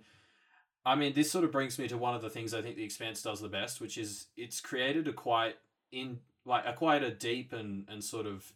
I 0.86 0.96
mean, 0.96 1.13
this 1.13 1.32
sort 1.32 1.46
of 1.46 1.51
brings 1.51 1.79
me 1.79 1.88
to 1.88 1.98
one 1.98 2.15
of 2.15 2.22
the 2.22 2.29
things 2.29 2.53
I 2.53 2.62
think 2.62 2.75
the 2.75 2.84
Expanse 2.84 3.22
does 3.22 3.39
the 3.39 3.50
best, 3.50 3.79
which 3.79 3.98
is 3.98 4.27
it's 4.36 4.60
created 4.60 5.08
a 5.08 5.13
quite 5.13 5.55
in 5.91 6.20
like 6.46 6.65
a 6.65 6.74
quite 6.74 7.03
a 7.03 7.12
deep 7.12 7.53
and 7.53 7.88
and 7.89 8.03
sort 8.03 8.25
of 8.25 8.51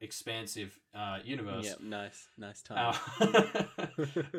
expansive 0.00 0.78
uh, 0.94 1.18
universe. 1.24 1.64
Yeah, 1.64 1.74
nice, 1.80 2.28
nice 2.36 2.62
time. 2.62 2.94
uh, 3.20 3.86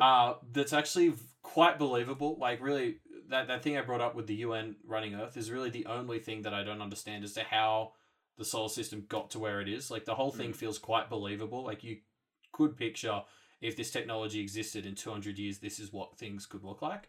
uh, 0.00 0.34
that's 0.52 0.72
actually 0.72 1.14
quite 1.42 1.78
believable. 1.78 2.36
Like, 2.40 2.62
really, 2.62 2.96
that, 3.28 3.48
that 3.48 3.62
thing 3.62 3.76
I 3.76 3.82
brought 3.82 4.00
up 4.00 4.14
with 4.14 4.26
the 4.26 4.36
UN 4.36 4.76
running 4.86 5.14
Earth 5.14 5.36
is 5.36 5.50
really 5.50 5.70
the 5.70 5.86
only 5.86 6.18
thing 6.18 6.42
that 6.42 6.54
I 6.54 6.62
don't 6.62 6.80
understand 6.80 7.24
as 7.24 7.34
to 7.34 7.42
how 7.42 7.92
the 8.38 8.44
solar 8.44 8.68
system 8.68 9.06
got 9.08 9.30
to 9.30 9.38
where 9.38 9.60
it 9.60 9.68
is. 9.68 9.90
Like, 9.90 10.04
the 10.04 10.14
whole 10.14 10.30
thing 10.30 10.52
feels 10.52 10.78
quite 10.78 11.08
believable. 11.08 11.64
Like, 11.64 11.82
you 11.84 11.98
could 12.52 12.76
picture 12.76 13.22
if 13.60 13.76
this 13.76 13.90
technology 13.90 14.40
existed 14.40 14.86
in 14.86 14.94
200 14.94 15.38
years, 15.38 15.58
this 15.58 15.78
is 15.78 15.92
what 15.92 16.16
things 16.16 16.46
could 16.46 16.64
look 16.64 16.82
like. 16.82 17.08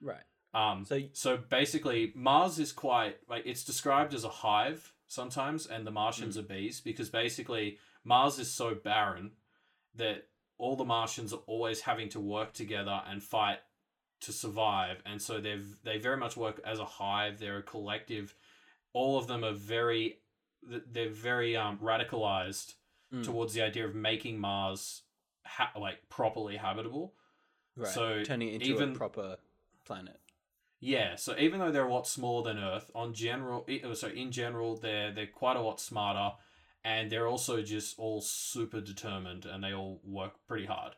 right. 0.00 0.24
Um, 0.52 0.84
So 0.84 1.00
so 1.12 1.36
basically, 1.36 2.12
Mars 2.14 2.58
is 2.58 2.72
quite 2.72 3.16
like 3.28 3.44
it's 3.44 3.64
described 3.64 4.14
as 4.14 4.24
a 4.24 4.28
hive 4.28 4.92
sometimes, 5.08 5.66
and 5.66 5.86
the 5.86 5.90
Martians 5.90 6.38
are 6.38 6.42
bees 6.42 6.80
because 6.80 7.08
basically 7.08 7.78
Mars 8.04 8.38
is 8.38 8.50
so 8.50 8.74
barren 8.74 9.32
that 9.96 10.28
all 10.56 10.76
the 10.76 10.84
Martians 10.84 11.32
are 11.32 11.42
always 11.46 11.80
having 11.80 12.08
to 12.10 12.20
work 12.20 12.52
together 12.52 13.02
and 13.08 13.22
fight 13.22 13.58
to 14.20 14.32
survive, 14.32 15.02
and 15.04 15.20
so 15.20 15.40
they've 15.40 15.66
they 15.82 15.98
very 15.98 16.16
much 16.16 16.36
work 16.36 16.60
as 16.64 16.78
a 16.78 16.84
hive. 16.84 17.40
They're 17.40 17.58
a 17.58 17.62
collective. 17.62 18.34
All 18.92 19.18
of 19.18 19.26
them 19.26 19.44
are 19.44 19.52
very 19.52 20.20
they're 20.90 21.10
very 21.10 21.56
um, 21.56 21.78
radicalized 21.78 22.74
Mm. 23.12 23.22
towards 23.24 23.52
the 23.54 23.62
idea 23.62 23.84
of 23.86 23.94
making 23.94 24.40
Mars 24.40 25.02
ha- 25.44 25.70
like 25.78 26.08
properly 26.08 26.56
habitable. 26.56 27.14
right. 27.76 27.86
so 27.92 28.24
turning 28.24 28.48
it 28.48 28.54
into 28.54 28.66
even- 28.74 28.92
a 28.92 28.94
proper 28.96 29.36
planet. 29.84 30.20
Yeah, 30.80 31.14
so 31.16 31.36
even 31.38 31.60
though 31.60 31.70
they're 31.70 31.86
a 31.86 31.92
lot 31.92 32.06
smaller 32.08 32.42
than 32.52 32.62
Earth, 32.62 32.90
on 32.94 33.14
general, 33.14 33.64
uh, 33.84 33.94
so 33.94 34.08
in 34.08 34.32
general, 34.32 34.76
they're 34.76 35.12
they're 35.12 35.26
quite 35.28 35.56
a 35.56 35.60
lot 35.60 35.80
smarter, 35.80 36.36
and 36.82 37.10
they're 37.10 37.26
also 37.28 37.62
just 37.62 37.98
all 37.98 38.20
super 38.20 38.80
determined 38.80 39.46
and 39.46 39.62
they 39.62 39.72
all 39.72 40.00
work 40.04 40.32
pretty 40.48 40.66
hard. 40.66 40.96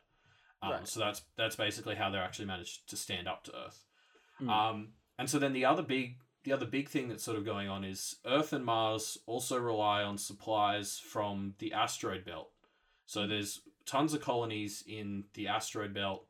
Um, 0.61 0.71
right. 0.71 0.87
So 0.87 0.99
that's 0.99 1.21
that's 1.37 1.55
basically 1.55 1.95
how 1.95 2.09
they're 2.09 2.23
actually 2.23 2.45
managed 2.47 2.89
to 2.89 2.97
stand 2.97 3.27
up 3.27 3.43
to 3.45 3.55
Earth. 3.55 3.85
Mm. 4.41 4.49
Um, 4.49 4.93
and 5.19 5.29
so 5.29 5.39
then 5.39 5.53
the 5.53 5.65
other 5.65 5.83
big 5.83 6.17
the 6.47 6.53
other 6.53 6.65
big 6.65 6.87
thing 6.87 7.09
that's 7.09 7.25
sort 7.25 7.37
of 7.37 7.43
going 7.43 7.67
on 7.67 7.83
is 7.83 8.15
Earth 8.25 8.53
and 8.53 8.63
Mars 8.63 9.17
also 9.25 9.59
rely 9.59 10.01
on 10.01 10.17
supplies 10.17 10.97
from 10.97 11.55
the 11.59 11.73
asteroid 11.73 12.23
belt. 12.23 12.51
So 13.05 13.23
hmm. 13.23 13.29
there's 13.29 13.59
tons 13.85 14.13
of 14.13 14.21
colonies 14.21 14.81
in 14.87 15.25
the 15.33 15.49
asteroid 15.49 15.93
belt, 15.93 16.23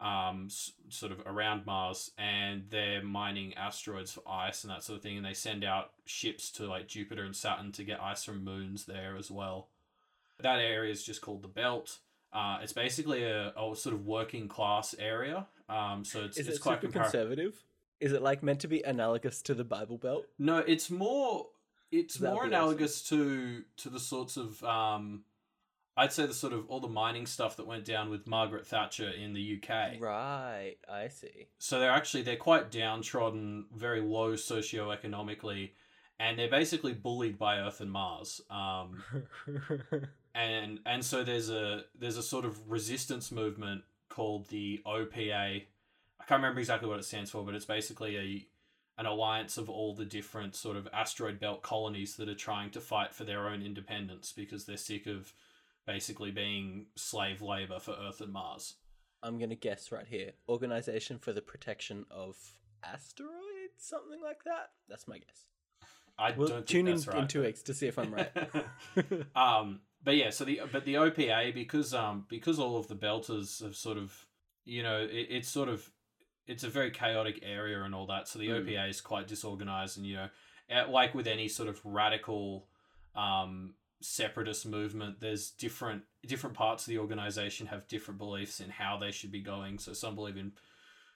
um, 0.00 0.48
s- 0.50 0.72
sort 0.90 1.12
of 1.12 1.22
around 1.24 1.64
Mars, 1.64 2.10
and 2.18 2.64
they're 2.68 3.02
mining 3.02 3.54
asteroids 3.54 4.12
for 4.12 4.22
ice 4.28 4.64
and 4.64 4.70
that 4.70 4.82
sort 4.82 4.98
of 4.98 5.02
thing. 5.02 5.16
And 5.16 5.24
they 5.24 5.32
send 5.32 5.64
out 5.64 5.92
ships 6.04 6.50
to 6.52 6.66
like 6.66 6.86
Jupiter 6.86 7.24
and 7.24 7.34
Saturn 7.34 7.72
to 7.72 7.84
get 7.84 8.02
ice 8.02 8.24
from 8.24 8.44
moons 8.44 8.84
there 8.84 9.16
as 9.16 9.30
well. 9.30 9.68
That 10.40 10.58
area 10.58 10.92
is 10.92 11.02
just 11.02 11.22
called 11.22 11.40
the 11.40 11.48
belt. 11.48 12.00
Uh, 12.34 12.58
it's 12.62 12.74
basically 12.74 13.24
a, 13.24 13.54
a 13.56 13.74
sort 13.74 13.94
of 13.94 14.04
working 14.04 14.46
class 14.46 14.94
area. 14.98 15.46
Um, 15.70 16.04
so 16.04 16.20
it's, 16.24 16.36
is 16.36 16.48
it's 16.48 16.58
it 16.58 16.60
quite 16.60 16.82
compar- 16.82 17.04
conservative. 17.04 17.64
Is 18.00 18.12
it 18.12 18.22
like 18.22 18.42
meant 18.42 18.60
to 18.60 18.68
be 18.68 18.82
analogous 18.82 19.42
to 19.42 19.54
the 19.54 19.64
Bible 19.64 19.98
Belt? 19.98 20.26
No, 20.38 20.58
it's 20.58 20.90
more. 20.90 21.46
It's 21.90 22.20
more 22.20 22.44
analogous 22.44 23.02
awesome. 23.04 23.18
to 23.76 23.82
to 23.84 23.90
the 23.90 24.00
sorts 24.00 24.36
of 24.36 24.62
um, 24.62 25.24
I'd 25.98 26.12
say 26.12 26.26
the 26.26 26.34
sort 26.34 26.52
of 26.52 26.70
all 26.70 26.78
the 26.78 26.86
mining 26.86 27.26
stuff 27.26 27.56
that 27.56 27.66
went 27.66 27.84
down 27.84 28.08
with 28.08 28.24
Margaret 28.28 28.64
Thatcher 28.64 29.10
in 29.10 29.34
the 29.34 29.60
UK. 29.60 30.00
Right, 30.00 30.76
I 30.88 31.08
see. 31.08 31.48
So 31.58 31.80
they're 31.80 31.90
actually 31.90 32.22
they're 32.22 32.36
quite 32.36 32.70
downtrodden, 32.70 33.66
very 33.74 34.00
low 34.00 34.34
socioeconomically, 34.34 35.70
and 36.20 36.38
they're 36.38 36.48
basically 36.48 36.92
bullied 36.92 37.36
by 37.36 37.58
Earth 37.58 37.80
and 37.80 37.90
Mars. 37.90 38.40
Um, 38.48 39.02
and 40.36 40.78
and 40.86 41.04
so 41.04 41.24
there's 41.24 41.50
a 41.50 41.82
there's 41.98 42.16
a 42.16 42.22
sort 42.22 42.44
of 42.44 42.70
resistance 42.70 43.32
movement 43.32 43.82
called 44.08 44.48
the 44.50 44.80
OPA. 44.86 45.64
I 46.28 46.32
can't 46.32 46.42
remember 46.42 46.60
exactly 46.60 46.90
what 46.90 46.98
it 46.98 47.06
stands 47.06 47.30
for, 47.30 47.42
but 47.42 47.54
it's 47.54 47.64
basically 47.64 48.18
a 48.18 48.46
an 49.00 49.06
alliance 49.06 49.56
of 49.56 49.70
all 49.70 49.94
the 49.94 50.04
different 50.04 50.54
sort 50.54 50.76
of 50.76 50.86
asteroid 50.92 51.40
belt 51.40 51.62
colonies 51.62 52.16
that 52.16 52.28
are 52.28 52.34
trying 52.34 52.70
to 52.72 52.82
fight 52.82 53.14
for 53.14 53.24
their 53.24 53.48
own 53.48 53.62
independence 53.62 54.30
because 54.36 54.66
they're 54.66 54.76
sick 54.76 55.06
of 55.06 55.32
basically 55.86 56.30
being 56.30 56.84
slave 56.96 57.40
labor 57.40 57.78
for 57.78 57.92
Earth 57.92 58.20
and 58.20 58.30
Mars. 58.30 58.74
I'm 59.22 59.38
gonna 59.38 59.54
guess 59.54 59.90
right 59.90 60.06
here. 60.06 60.32
Organization 60.50 61.18
for 61.18 61.32
the 61.32 61.40
Protection 61.40 62.04
of 62.10 62.36
Asteroids, 62.84 63.78
something 63.78 64.20
like 64.22 64.44
that. 64.44 64.72
That's 64.86 65.08
my 65.08 65.16
guess. 65.16 65.48
I 66.18 66.32
we'll 66.32 66.48
don't 66.48 66.66
tune 66.66 66.88
in 66.88 67.00
right, 67.00 67.20
in 67.20 67.28
two 67.28 67.40
weeks 67.40 67.62
to 67.62 67.72
see 67.72 67.86
if 67.86 67.98
I'm 67.98 68.12
right. 68.12 68.32
um, 69.34 69.80
but 70.04 70.16
yeah, 70.16 70.28
so 70.28 70.44
the 70.44 70.60
but 70.70 70.84
the 70.84 70.96
OPA 70.96 71.54
because 71.54 71.94
um 71.94 72.26
because 72.28 72.58
all 72.58 72.76
of 72.76 72.86
the 72.86 72.96
belters 72.96 73.62
have 73.62 73.74
sort 73.74 73.96
of 73.96 74.26
you 74.66 74.82
know 74.82 74.98
it, 75.00 75.28
it's 75.30 75.48
sort 75.48 75.70
of 75.70 75.90
it's 76.48 76.64
a 76.64 76.68
very 76.68 76.90
chaotic 76.90 77.40
area 77.42 77.82
and 77.82 77.94
all 77.94 78.06
that. 78.06 78.26
So 78.26 78.38
the 78.38 78.48
mm. 78.48 78.66
OPA 78.66 78.88
is 78.88 79.00
quite 79.00 79.28
disorganized, 79.28 79.98
and 79.98 80.06
you 80.06 80.16
know, 80.16 80.28
like 80.90 81.14
with 81.14 81.28
any 81.28 81.46
sort 81.46 81.68
of 81.68 81.80
radical 81.84 82.66
um 83.14 83.74
separatist 84.00 84.66
movement, 84.66 85.20
there's 85.20 85.50
different 85.50 86.02
different 86.26 86.56
parts 86.56 86.84
of 86.84 86.90
the 86.90 86.98
organization 86.98 87.66
have 87.66 87.86
different 87.86 88.18
beliefs 88.18 88.60
in 88.60 88.70
how 88.70 88.96
they 88.96 89.10
should 89.10 89.30
be 89.30 89.42
going. 89.42 89.78
So 89.78 89.92
some 89.92 90.14
believe 90.14 90.36
in 90.36 90.52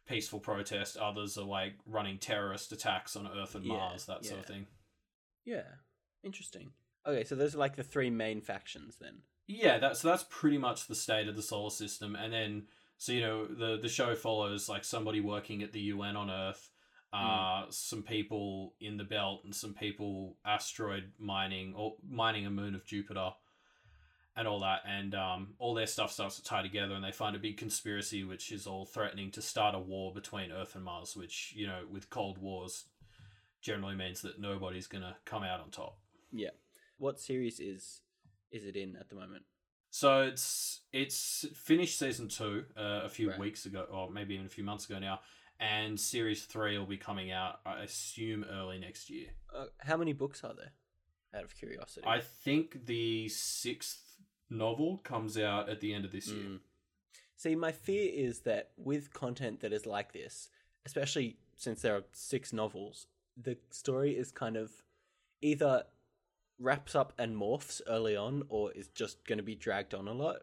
peaceful 0.07 0.41
protest, 0.41 0.97
others 0.97 1.39
are 1.39 1.45
like 1.45 1.75
running 1.87 2.19
terrorist 2.19 2.73
attacks 2.73 3.17
on 3.17 3.29
Earth 3.29 3.55
and 3.55 3.65
yeah, 3.65 3.73
Mars, 3.73 4.07
that 4.07 4.19
yeah. 4.23 4.29
sort 4.29 4.41
of 4.41 4.47
thing. 4.47 4.67
Yeah, 5.45 5.63
interesting. 6.23 6.71
Okay, 7.07 7.25
so 7.25 7.35
those 7.35 7.55
are 7.55 7.59
like 7.59 7.77
the 7.77 7.83
three 7.83 8.11
main 8.11 8.41
factions 8.41 8.97
then. 9.01 9.23
Yeah, 9.47 9.79
that's 9.79 10.01
so 10.01 10.09
that's 10.09 10.25
pretty 10.29 10.59
much 10.59 10.87
the 10.87 10.95
state 10.95 11.29
of 11.29 11.37
the 11.37 11.43
solar 11.43 11.71
system, 11.71 12.15
and 12.15 12.33
then 12.33 12.65
so 13.03 13.11
you 13.11 13.21
know 13.21 13.47
the 13.47 13.79
the 13.83 13.89
show 13.89 14.15
follows 14.15 14.69
like 14.69 14.85
somebody 14.85 15.21
working 15.21 15.65
at 15.65 15.73
the 15.73 15.81
UN 15.81 16.15
on 16.15 16.31
Earth, 16.31 16.71
uh, 17.13 17.65
mm. 17.65 17.73
some 17.73 18.05
people 18.05 18.75
in 18.81 18.97
the 18.97 19.03
belt, 19.03 19.41
and 19.43 19.53
some 19.53 19.75
people 19.75 20.37
asteroid 20.47 21.11
mining 21.19 21.75
or 21.77 21.97
mining 22.09 22.47
a 22.47 22.51
moon 22.51 22.77
of 22.77 22.87
Jupiter, 22.87 23.31
and 24.37 24.47
all 24.47 24.61
that, 24.61 24.83
and 24.87 25.17
um, 25.17 25.55
all 25.59 25.75
their 25.75 25.89
stuff 25.89 26.13
starts 26.13 26.37
to 26.37 26.45
tie 26.45 26.63
together, 26.63 26.95
and 26.95 27.03
they 27.03 27.11
find 27.11 27.35
a 27.35 27.41
big 27.41 27.57
conspiracy 27.57 28.23
which 28.23 28.53
is 28.53 28.69
all 28.69 28.87
threatening 28.87 29.33
to 29.33 29.43
start 29.43 29.75
a 29.75 29.81
war 29.81 30.15
between 30.15 30.53
Earth 30.53 30.77
and 30.77 30.85
Mars, 30.85 31.17
which 31.17 31.53
you 31.57 31.67
know 31.67 31.81
with 31.91 32.09
Cold 32.09 32.39
Wars 32.39 32.85
generally 33.61 33.97
means 33.97 34.23
that 34.23 34.41
nobody's 34.41 34.87
gonna 34.87 35.17
come 35.25 35.43
out 35.43 35.59
on 35.59 35.71
top. 35.71 35.99
Yeah. 36.31 36.51
What 36.99 37.19
series 37.19 37.59
is 37.59 38.03
is 38.53 38.65
it 38.65 38.77
in 38.77 38.95
at 38.95 39.09
the 39.09 39.17
moment? 39.17 39.43
So 39.95 40.23
it's 40.23 40.81
it's 40.91 41.45
finished 41.55 41.99
season 41.99 42.27
two 42.27 42.65
uh, 42.79 43.03
a 43.05 43.11
few 43.11 43.29
right. 43.29 43.39
weeks 43.39 43.67
ago, 43.67 43.85
or 43.93 44.11
maybe 44.11 44.33
even 44.33 44.47
a 44.47 44.49
few 44.49 44.65
months 44.65 44.89
ago 44.89 44.99
now, 44.99 45.21
and 45.61 46.01
series 46.01 46.45
three 46.45 46.79
will 46.79 46.87
be 46.87 46.97
coming 46.97 47.31
out, 47.31 47.61
I 47.67 47.83
assume, 47.83 48.43
early 48.51 48.79
next 48.79 49.11
year. 49.11 49.27
Uh, 49.55 49.67
how 49.81 49.99
many 49.99 50.15
books 50.15 50.43
are 50.45 50.55
there? 50.55 50.73
Out 51.35 51.45
of 51.45 51.55
curiosity, 51.55 52.07
I 52.07 52.21
think 52.21 52.87
the 52.87 53.29
sixth 53.29 54.17
novel 54.49 54.99
comes 55.05 55.37
out 55.37 55.69
at 55.69 55.81
the 55.81 55.93
end 55.93 56.07
of 56.07 56.13
this 56.13 56.29
year. 56.29 56.45
Mm. 56.45 56.61
See, 57.37 57.55
my 57.55 57.73
fear 57.73 58.11
is 58.11 58.41
that 58.41 58.71
with 58.79 59.13
content 59.13 59.61
that 59.61 59.75
is 59.75 59.85
like 59.85 60.15
this, 60.15 60.49
especially 60.87 61.37
since 61.55 61.83
there 61.83 61.95
are 61.97 62.05
six 62.13 62.51
novels, 62.51 63.09
the 63.37 63.59
story 63.69 64.13
is 64.13 64.31
kind 64.31 64.57
of 64.57 64.71
either 65.43 65.85
wraps 66.59 66.95
up 66.95 67.13
and 67.19 67.37
morphs 67.37 67.81
early 67.89 68.17
on 68.17 68.45
or 68.49 68.73
is 68.73 68.89
just 68.89 69.27
going 69.27 69.39
to 69.39 69.43
be 69.43 69.55
dragged 69.55 69.95
on 69.95 70.09
a 70.09 70.13
lot. 70.13 70.39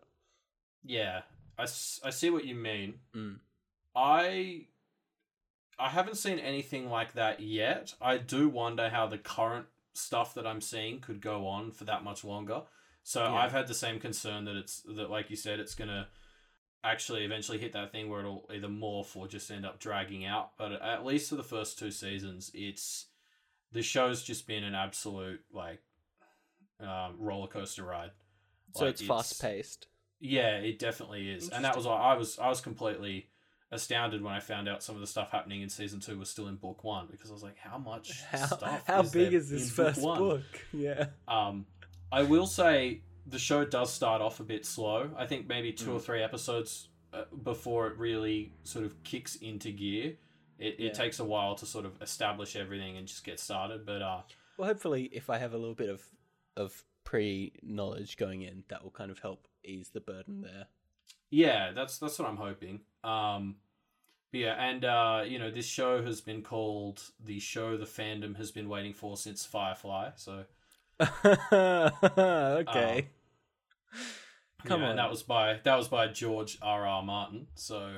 Yeah, 0.83 1.21
I, 1.57 1.63
I 1.63 2.09
see 2.09 2.29
what 2.29 2.45
you 2.45 2.55
mean. 2.55 2.95
Mm. 3.15 3.39
I 3.95 4.67
I 5.77 5.89
haven't 5.89 6.17
seen 6.17 6.39
anything 6.39 6.89
like 6.89 7.13
that 7.13 7.39
yet. 7.39 7.95
I 8.01 8.17
do 8.17 8.49
wonder 8.49 8.89
how 8.89 9.07
the 9.07 9.17
current 9.17 9.67
stuff 9.93 10.33
that 10.33 10.45
I'm 10.45 10.61
seeing 10.61 10.99
could 10.99 11.21
go 11.21 11.47
on 11.47 11.71
for 11.71 11.85
that 11.85 12.03
much 12.03 12.23
longer. 12.23 12.63
So 13.03 13.23
yeah. 13.23 13.33
I've 13.33 13.51
had 13.51 13.67
the 13.67 13.73
same 13.73 13.99
concern 13.99 14.45
that 14.45 14.55
it's 14.55 14.81
that 14.81 15.09
like 15.09 15.29
you 15.29 15.35
said 15.35 15.59
it's 15.59 15.75
going 15.75 15.89
to 15.89 16.07
actually 16.83 17.25
eventually 17.25 17.57
hit 17.57 17.73
that 17.73 17.91
thing 17.91 18.09
where 18.09 18.21
it'll 18.21 18.49
either 18.53 18.67
morph 18.67 19.15
or 19.15 19.27
just 19.27 19.51
end 19.51 19.65
up 19.65 19.79
dragging 19.79 20.25
out. 20.25 20.51
But 20.57 20.73
at 20.73 21.05
least 21.05 21.29
for 21.29 21.35
the 21.35 21.43
first 21.43 21.79
two 21.79 21.91
seasons, 21.91 22.51
it's 22.53 23.07
the 23.71 23.81
show's 23.81 24.23
just 24.23 24.47
been 24.47 24.63
an 24.63 24.75
absolute 24.75 25.41
like 25.51 25.81
um, 26.79 27.15
roller 27.19 27.47
coaster 27.47 27.83
ride. 27.83 28.11
So 28.75 28.85
like, 28.85 28.91
it's, 28.91 29.01
it's 29.01 29.07
fast 29.07 29.41
paced. 29.41 29.87
Yeah, 30.19 30.57
it 30.57 30.79
definitely 30.79 31.29
is, 31.29 31.49
and 31.49 31.63
that 31.63 31.75
was 31.75 31.87
I 31.87 32.15
was 32.15 32.37
I 32.39 32.49
was 32.49 32.61
completely 32.61 33.29
astounded 33.71 34.23
when 34.23 34.33
I 34.33 34.39
found 34.39 34.67
out 34.67 34.83
some 34.83 34.95
of 34.95 35.01
the 35.01 35.07
stuff 35.07 35.31
happening 35.31 35.61
in 35.61 35.69
season 35.69 35.99
two 35.99 36.17
was 36.17 36.29
still 36.29 36.47
in 36.47 36.55
book 36.55 36.83
one 36.83 37.07
because 37.09 37.29
I 37.29 37.33
was 37.33 37.43
like, 37.43 37.57
how 37.57 37.77
much 37.77 38.21
how, 38.31 38.45
stuff? 38.45 38.83
How 38.85 39.01
is 39.01 39.11
big 39.11 39.33
is 39.33 39.49
this 39.49 39.71
first 39.71 40.01
book, 40.01 40.17
book? 40.17 40.41
Yeah. 40.73 41.07
Um, 41.27 41.65
I 42.11 42.23
will 42.23 42.47
say 42.47 43.01
the 43.27 43.39
show 43.39 43.63
does 43.63 43.93
start 43.93 44.21
off 44.21 44.39
a 44.39 44.43
bit 44.43 44.65
slow. 44.65 45.11
I 45.15 45.25
think 45.25 45.47
maybe 45.47 45.71
two 45.71 45.91
mm. 45.91 45.95
or 45.95 45.99
three 45.99 46.23
episodes 46.23 46.89
uh, 47.13 47.23
before 47.43 47.87
it 47.87 47.97
really 47.97 48.53
sort 48.63 48.85
of 48.85 49.01
kicks 49.03 49.35
into 49.35 49.71
gear. 49.71 50.15
It, 50.57 50.75
it 50.77 50.79
yeah. 50.79 50.91
takes 50.91 51.19
a 51.19 51.25
while 51.25 51.55
to 51.55 51.65
sort 51.65 51.85
of 51.85 52.01
establish 52.01 52.55
everything 52.55 52.97
and 52.97 53.07
just 53.07 53.23
get 53.23 53.39
started. 53.39 53.85
But 53.85 54.01
uh, 54.01 54.21
well, 54.57 54.67
hopefully, 54.67 55.09
if 55.13 55.29
I 55.29 55.37
have 55.37 55.53
a 55.53 55.57
little 55.57 55.75
bit 55.75 55.89
of 55.89 56.03
of 56.59 56.83
pre 57.03 57.53
knowledge 57.63 58.17
going 58.17 58.43
in, 58.43 58.63
that 58.69 58.83
will 58.83 58.91
kind 58.91 59.11
of 59.11 59.19
help 59.19 59.47
ease 59.63 59.89
the 59.89 60.01
burden 60.01 60.41
there. 60.41 60.67
Yeah, 61.31 61.71
that's 61.73 61.97
that's 61.97 62.19
what 62.19 62.27
I'm 62.27 62.37
hoping. 62.37 62.81
Um, 63.03 63.55
yeah, 64.31 64.53
and 64.59 64.85
uh, 64.85 65.23
you 65.25 65.39
know, 65.39 65.49
this 65.49 65.65
show 65.65 66.03
has 66.03 66.21
been 66.21 66.43
called 66.43 67.01
the 67.23 67.39
show 67.39 67.77
the 67.77 67.85
fandom 67.85 68.37
has 68.37 68.51
been 68.51 68.69
waiting 68.69 68.93
for 68.93 69.17
since 69.17 69.45
Firefly. 69.45 70.11
So 70.15 70.45
okay. 71.25 72.99
Um, 72.99 73.05
Come 74.65 74.81
yeah, 74.81 74.89
on. 74.89 74.95
that 74.97 75.09
was 75.09 75.23
by 75.23 75.59
that 75.63 75.75
was 75.77 75.87
by 75.87 76.07
George 76.07 76.57
R. 76.61 76.85
R. 76.85 77.01
Martin. 77.01 77.47
So, 77.55 77.97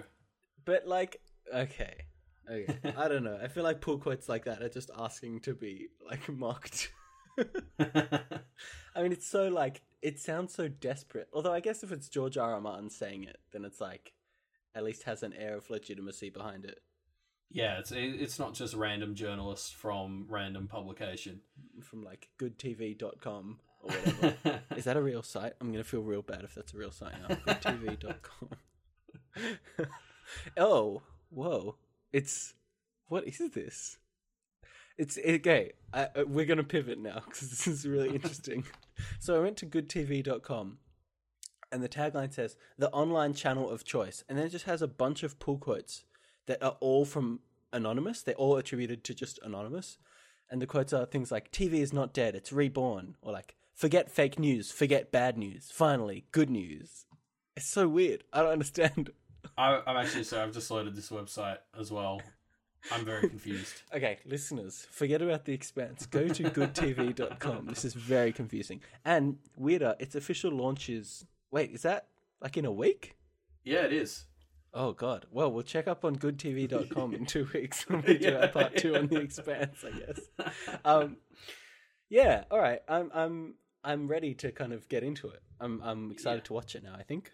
but 0.63 0.87
like, 0.87 1.19
okay, 1.53 2.05
okay. 2.49 2.77
I 2.97 3.07
don't 3.07 3.23
know. 3.23 3.39
I 3.41 3.47
feel 3.47 3.63
like 3.63 3.81
pull 3.81 3.97
quotes 3.97 4.29
like 4.29 4.45
that 4.45 4.61
are 4.61 4.69
just 4.69 4.91
asking 4.97 5.41
to 5.41 5.53
be 5.53 5.87
like 6.07 6.29
mocked. 6.33 6.91
I 8.95 9.01
mean, 9.01 9.11
it's 9.11 9.27
so 9.27 9.47
like 9.47 9.81
it 10.01 10.19
sounds 10.19 10.53
so 10.53 10.67
desperate. 10.67 11.29
Although 11.33 11.53
I 11.53 11.59
guess 11.59 11.83
if 11.83 11.91
it's 11.91 12.09
George 12.09 12.37
R. 12.37 12.53
R. 12.53 12.61
Martin 12.61 12.89
saying 12.89 13.23
it, 13.23 13.37
then 13.51 13.65
it's 13.65 13.81
like 13.81 14.13
at 14.75 14.83
least 14.83 15.03
has 15.03 15.23
an 15.23 15.33
air 15.33 15.55
of 15.55 15.69
legitimacy 15.69 16.29
behind 16.29 16.65
it. 16.65 16.79
Yeah, 17.49 17.79
it's 17.79 17.91
it's 17.91 18.39
not 18.39 18.53
just 18.53 18.73
random 18.75 19.15
journalists 19.15 19.71
from 19.71 20.25
random 20.29 20.67
publication. 20.67 21.41
From 21.81 22.03
like 22.03 22.29
goodtv.com 22.39 23.59
or 23.83 23.91
whatever. 23.91 24.61
is 24.75 24.85
that 24.85 24.95
a 24.97 25.01
real 25.01 25.23
site? 25.23 25.53
I'm 25.59 25.71
going 25.71 25.83
to 25.83 25.89
feel 25.89 26.01
real 26.01 26.21
bad 26.21 26.43
if 26.43 26.55
that's 26.55 26.73
a 26.73 26.77
real 26.77 26.91
site 26.91 27.13
now. 27.27 27.35
goodtv.com. 27.35 28.49
oh, 30.57 31.01
whoa. 31.29 31.75
It's 32.13 32.53
what 33.07 33.27
is 33.27 33.41
this? 33.53 33.97
It's 34.97 35.17
okay. 35.17 35.71
I, 35.93 36.03
uh, 36.15 36.23
we're 36.27 36.45
gonna 36.45 36.63
pivot 36.63 36.99
now 36.99 37.21
because 37.25 37.49
this 37.49 37.67
is 37.67 37.87
really 37.87 38.09
interesting. 38.15 38.63
so 39.19 39.35
I 39.35 39.39
went 39.39 39.57
to 39.57 39.65
goodtv.com, 39.65 40.77
and 41.71 41.83
the 41.83 41.89
tagline 41.89 42.33
says 42.33 42.55
the 42.77 42.89
online 42.91 43.33
channel 43.33 43.69
of 43.69 43.83
choice, 43.83 44.23
and 44.29 44.37
then 44.37 44.45
it 44.45 44.49
just 44.49 44.65
has 44.65 44.81
a 44.81 44.87
bunch 44.87 45.23
of 45.23 45.39
pull 45.39 45.57
quotes 45.57 46.03
that 46.47 46.63
are 46.63 46.77
all 46.79 47.05
from 47.05 47.39
anonymous. 47.73 48.21
They're 48.21 48.35
all 48.35 48.57
attributed 48.57 49.03
to 49.05 49.13
just 49.13 49.39
anonymous, 49.43 49.97
and 50.49 50.61
the 50.61 50.67
quotes 50.67 50.93
are 50.93 51.05
things 51.05 51.31
like 51.31 51.51
"TV 51.51 51.75
is 51.75 51.93
not 51.93 52.13
dead; 52.13 52.35
it's 52.35 52.51
reborn," 52.53 53.15
or 53.21 53.31
like 53.33 53.55
"Forget 53.73 54.11
fake 54.11 54.39
news, 54.39 54.71
forget 54.71 55.11
bad 55.11 55.37
news. 55.37 55.71
Finally, 55.73 56.25
good 56.31 56.49
news." 56.49 57.05
It's 57.57 57.67
so 57.67 57.87
weird. 57.87 58.23
I 58.31 58.41
don't 58.43 58.51
understand. 58.59 59.09
I, 59.57 59.81
I'm 59.85 59.97
actually 59.97 60.23
so 60.23 60.41
I've 60.41 60.53
just 60.53 60.71
loaded 60.71 60.95
this 60.95 61.09
website 61.09 61.57
as 61.79 61.91
well. 61.91 62.21
I'm 62.91 63.05
very 63.05 63.29
confused. 63.29 63.81
okay, 63.93 64.19
listeners, 64.25 64.87
forget 64.91 65.21
about 65.21 65.45
the 65.45 65.53
expanse. 65.53 66.05
Go 66.05 66.27
to 66.27 66.43
goodtv.com. 66.43 67.67
this 67.67 67.85
is 67.85 67.93
very 67.93 68.31
confusing. 68.31 68.81
And 69.05 69.37
weirder, 69.55 69.95
its 69.99 70.15
official 70.15 70.51
launch 70.51 70.89
is. 70.89 71.25
Wait, 71.51 71.71
is 71.71 71.81
that 71.81 72.07
like 72.41 72.57
in 72.57 72.65
a 72.65 72.71
week? 72.71 73.15
Yeah, 73.63 73.81
it 73.81 73.93
is. 73.93 74.25
Oh 74.73 74.93
god. 74.93 75.25
Well, 75.31 75.51
we'll 75.51 75.63
check 75.63 75.87
up 75.87 76.05
on 76.05 76.15
goodtv.com 76.15 77.13
in 77.13 77.25
two 77.25 77.47
weeks 77.53 77.87
when 77.89 78.01
we 78.03 78.17
do 78.17 78.37
our 78.37 78.47
part 78.47 78.77
two 78.77 78.95
on 78.95 79.07
the 79.07 79.19
expanse, 79.19 79.83
I 79.85 79.99
guess. 79.99 80.51
Um, 80.85 81.17
yeah, 82.09 82.45
all 82.49 82.59
right. 82.59 82.81
I'm 82.87 83.11
I'm 83.13 83.55
I'm 83.83 84.07
ready 84.07 84.33
to 84.35 84.51
kind 84.51 84.73
of 84.73 84.87
get 84.87 85.03
into 85.03 85.27
it. 85.27 85.41
I'm 85.59 85.81
I'm 85.83 86.11
excited 86.11 86.43
yeah. 86.43 86.47
to 86.47 86.53
watch 86.53 86.75
it 86.75 86.83
now, 86.83 86.95
I 86.97 87.03
think. 87.03 87.31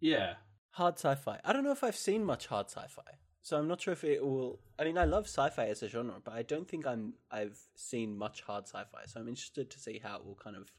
Yeah. 0.00 0.34
Hard 0.72 0.94
sci-fi. 0.94 1.40
I 1.44 1.52
don't 1.52 1.64
know 1.64 1.72
if 1.72 1.84
I've 1.84 1.96
seen 1.96 2.24
much 2.24 2.46
hard 2.46 2.70
sci-fi. 2.70 3.02
So 3.42 3.56
I'm 3.56 3.68
not 3.68 3.80
sure 3.80 3.92
if 3.92 4.04
it 4.04 4.24
will. 4.24 4.60
I 4.78 4.84
mean, 4.84 4.98
I 4.98 5.04
love 5.04 5.24
sci-fi 5.24 5.66
as 5.66 5.82
a 5.82 5.88
genre, 5.88 6.16
but 6.22 6.34
I 6.34 6.42
don't 6.42 6.68
think 6.68 6.86
I'm. 6.86 7.14
I've 7.30 7.58
seen 7.74 8.16
much 8.16 8.42
hard 8.42 8.64
sci-fi, 8.64 9.02
so 9.06 9.20
I'm 9.20 9.28
interested 9.28 9.70
to 9.70 9.78
see 9.78 10.00
how 10.02 10.16
it 10.16 10.26
will 10.26 10.38
kind 10.42 10.56
of 10.56 10.70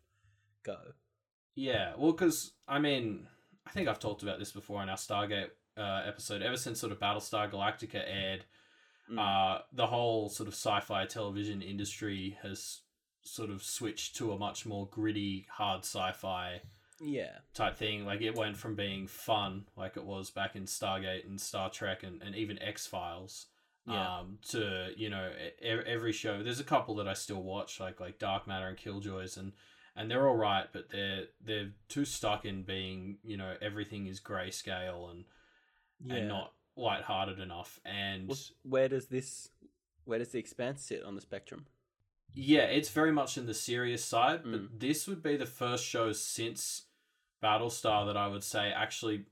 go. 0.64 0.78
Yeah, 1.56 1.94
well, 1.98 2.12
because 2.12 2.54
I 2.68 2.80
mean, 2.80 3.28
I 3.66 3.72
think 3.72 3.88
I've 3.88 4.00
talked 4.00 4.24
about 4.24 4.40
this 4.40 4.52
before 4.52 4.84
in 4.84 4.90
our 4.90 4.98
Stargate 4.98 5.50
uh, 5.78 6.04
episode. 6.06 6.42
Ever 6.42 6.58
since 6.58 6.80
sort 6.80 6.92
of 6.92 7.00
Battlestar 7.00 7.52
Galactica 7.52 8.04
aired, 8.06 8.46
mm. 9.12 9.18
uh, 9.20 9.62
the 9.74 9.88
whole 9.88 10.30
sort 10.30 10.48
of 10.48 10.54
sci-fi 10.54 11.06
television 11.06 11.62
industry 11.62 12.38
has 12.44 12.82
sort 13.24 13.50
of 13.50 13.64
switched 13.64 14.16
to 14.18 14.32
a 14.32 14.38
much 14.38 14.66
more 14.66 14.88
gritty, 14.88 15.48
hard 15.50 15.82
sci-fi 15.82 16.62
yeah 17.02 17.32
type 17.54 17.76
thing 17.76 18.06
like 18.06 18.22
it 18.22 18.36
went 18.36 18.56
from 18.56 18.76
being 18.76 19.08
fun 19.08 19.66
like 19.76 19.98
it 19.98 20.06
was 20.06 20.30
back 20.30 20.56
in 20.56 20.64
stargate 20.64 21.28
and 21.28 21.42
star 21.42 21.70
trek 21.70 22.04
and, 22.04 22.22
and 22.22 22.36
even 22.36 22.62
x-files 22.62 23.48
yeah. 23.88 24.20
um 24.20 24.38
to 24.48 24.90
you 24.96 25.10
know 25.10 25.32
every 25.62 26.12
show 26.12 26.44
there's 26.44 26.60
a 26.60 26.66
couple 26.66 26.96
that 26.96 27.08
i 27.08 27.14
still 27.14 27.42
watch 27.42 27.80
like 27.80 28.00
like 28.00 28.20
dark 28.20 28.48
matter 28.48 28.68
and 28.68 28.78
killjoys 28.78 29.36
and 29.38 29.52
and 29.96 30.10
they're 30.10 30.28
all 30.28 30.36
right 30.36 30.68
but 30.72 30.90
they're 30.92 31.26
they're 31.44 31.72
too 31.90 32.06
stuck 32.06 32.46
in 32.46 32.62
being 32.62 33.18
you 33.24 33.36
know 33.36 33.56
everything 33.62 34.06
is 34.06 34.20
grayscale 34.20 35.10
and 35.10 35.26
yeah. 36.04 36.16
and 36.16 36.28
not 36.28 36.54
light-hearted 36.78 37.40
enough 37.40 37.80
and 37.84 38.28
well, 38.28 38.38
where 38.64 38.88
does 38.88 39.08
this 39.08 39.50
where 40.06 40.20
does 40.20 40.30
the 40.30 40.40
expanse 40.40 40.84
sit 40.84 41.04
on 41.04 41.16
the 41.16 41.22
spectrum 41.22 41.66
yeah 42.34 42.62
it's 42.62 42.90
very 42.90 43.12
much 43.12 43.38
in 43.38 43.46
the 43.48 43.54
serious 43.54 44.06
side 44.06 44.44
mm. 44.44 44.52
but 44.52 44.80
this 44.80 45.08
would 45.08 45.22
be 45.22 45.36
the 45.36 45.46
first 45.46 45.84
show 45.84 46.12
since 46.12 46.84
Battlestar 47.44 48.06
that 48.08 48.18
I 48.18 48.28
would 48.28 48.44
say 48.44 48.72
actually 48.72 49.26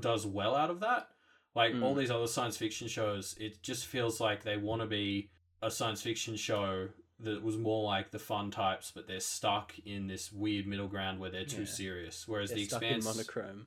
does 0.00 0.26
well 0.26 0.54
out 0.54 0.70
of 0.70 0.80
that. 0.80 1.08
Like 1.54 1.72
mm. 1.72 1.82
all 1.82 1.94
these 1.94 2.10
other 2.10 2.26
science 2.26 2.56
fiction 2.56 2.86
shows, 2.88 3.34
it 3.40 3.62
just 3.62 3.86
feels 3.86 4.20
like 4.20 4.42
they 4.42 4.56
want 4.56 4.82
to 4.82 4.86
be 4.86 5.30
a 5.62 5.70
science 5.70 6.02
fiction 6.02 6.36
show 6.36 6.88
that 7.20 7.42
was 7.42 7.56
more 7.56 7.82
like 7.82 8.10
the 8.10 8.18
fun 8.18 8.50
types, 8.50 8.92
but 8.94 9.08
they're 9.08 9.20
stuck 9.20 9.72
in 9.86 10.06
this 10.06 10.30
weird 10.30 10.66
middle 10.66 10.88
ground 10.88 11.18
where 11.18 11.30
they're 11.30 11.46
too 11.46 11.62
yeah. 11.62 11.66
serious. 11.66 12.28
Whereas 12.28 12.50
they're 12.50 12.58
the 12.58 12.64
Expanse, 12.64 13.04
monochrome. 13.06 13.66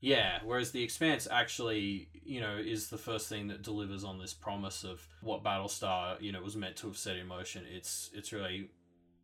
Yeah, 0.00 0.40
whereas 0.44 0.72
the 0.72 0.82
Expanse 0.82 1.28
actually, 1.30 2.08
you 2.24 2.40
know, 2.40 2.56
is 2.56 2.88
the 2.88 2.98
first 2.98 3.28
thing 3.28 3.48
that 3.48 3.62
delivers 3.62 4.02
on 4.02 4.18
this 4.18 4.34
promise 4.34 4.82
of 4.82 5.06
what 5.20 5.44
Battlestar, 5.44 6.20
you 6.20 6.32
know, 6.32 6.42
was 6.42 6.56
meant 6.56 6.76
to 6.76 6.88
have 6.88 6.96
set 6.96 7.16
in 7.16 7.28
motion. 7.28 7.64
It's 7.70 8.10
it's 8.12 8.32
really 8.32 8.70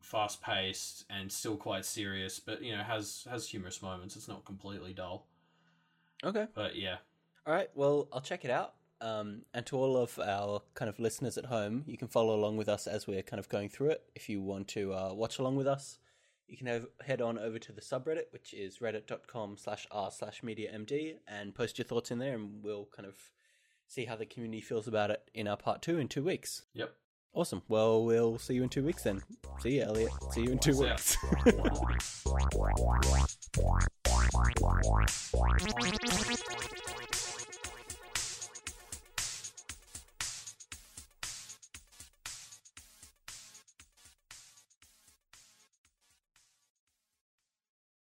fast 0.06 0.40
paced 0.40 1.04
and 1.10 1.30
still 1.30 1.56
quite 1.56 1.84
serious, 1.84 2.38
but 2.38 2.62
you 2.62 2.76
know 2.76 2.82
has 2.82 3.26
has 3.30 3.48
humorous 3.48 3.82
moments. 3.82 4.16
It's 4.16 4.28
not 4.28 4.44
completely 4.44 4.92
dull. 4.92 5.26
Okay, 6.24 6.46
but 6.54 6.76
yeah. 6.76 6.96
All 7.46 7.52
right. 7.52 7.68
Well, 7.74 8.08
I'll 8.12 8.20
check 8.20 8.44
it 8.44 8.50
out. 8.50 8.74
Um, 9.00 9.42
and 9.52 9.66
to 9.66 9.76
all 9.76 9.96
of 9.96 10.18
our 10.18 10.62
kind 10.74 10.88
of 10.88 10.98
listeners 10.98 11.36
at 11.36 11.46
home, 11.46 11.84
you 11.86 11.98
can 11.98 12.08
follow 12.08 12.34
along 12.34 12.56
with 12.56 12.68
us 12.68 12.86
as 12.86 13.06
we're 13.06 13.22
kind 13.22 13.38
of 13.38 13.48
going 13.48 13.68
through 13.68 13.90
it. 13.90 14.02
If 14.14 14.28
you 14.28 14.40
want 14.40 14.68
to 14.68 14.94
uh, 14.94 15.12
watch 15.12 15.38
along 15.38 15.56
with 15.56 15.66
us, 15.66 15.98
you 16.48 16.56
can 16.56 16.66
have, 16.66 16.86
head 17.04 17.20
on 17.20 17.38
over 17.38 17.58
to 17.58 17.72
the 17.72 17.82
subreddit, 17.82 18.32
which 18.32 18.54
is 18.54 18.78
reddit.com 18.78 19.58
slash 19.58 19.86
r 19.90 20.10
slash 20.10 20.40
mediamd, 20.42 21.16
and 21.28 21.54
post 21.54 21.78
your 21.78 21.84
thoughts 21.84 22.10
in 22.10 22.18
there, 22.18 22.34
and 22.34 22.62
we'll 22.62 22.88
kind 22.96 23.06
of 23.06 23.16
see 23.86 24.06
how 24.06 24.16
the 24.16 24.24
community 24.26 24.62
feels 24.62 24.88
about 24.88 25.10
it 25.10 25.30
in 25.34 25.46
our 25.46 25.56
part 25.56 25.82
two 25.82 25.98
in 25.98 26.08
two 26.08 26.24
weeks. 26.24 26.62
Yep. 26.72 26.94
Awesome. 27.36 27.60
Well, 27.68 28.02
we'll 28.02 28.38
see 28.38 28.54
you 28.54 28.62
in 28.62 28.70
two 28.70 28.82
weeks 28.82 29.02
then. 29.02 29.22
See 29.60 29.76
you, 29.76 29.82
Elliot. 29.82 30.10
See 30.32 30.40
you 30.44 30.52
in 30.52 30.58
two 30.58 30.80
weeks. 30.80 31.18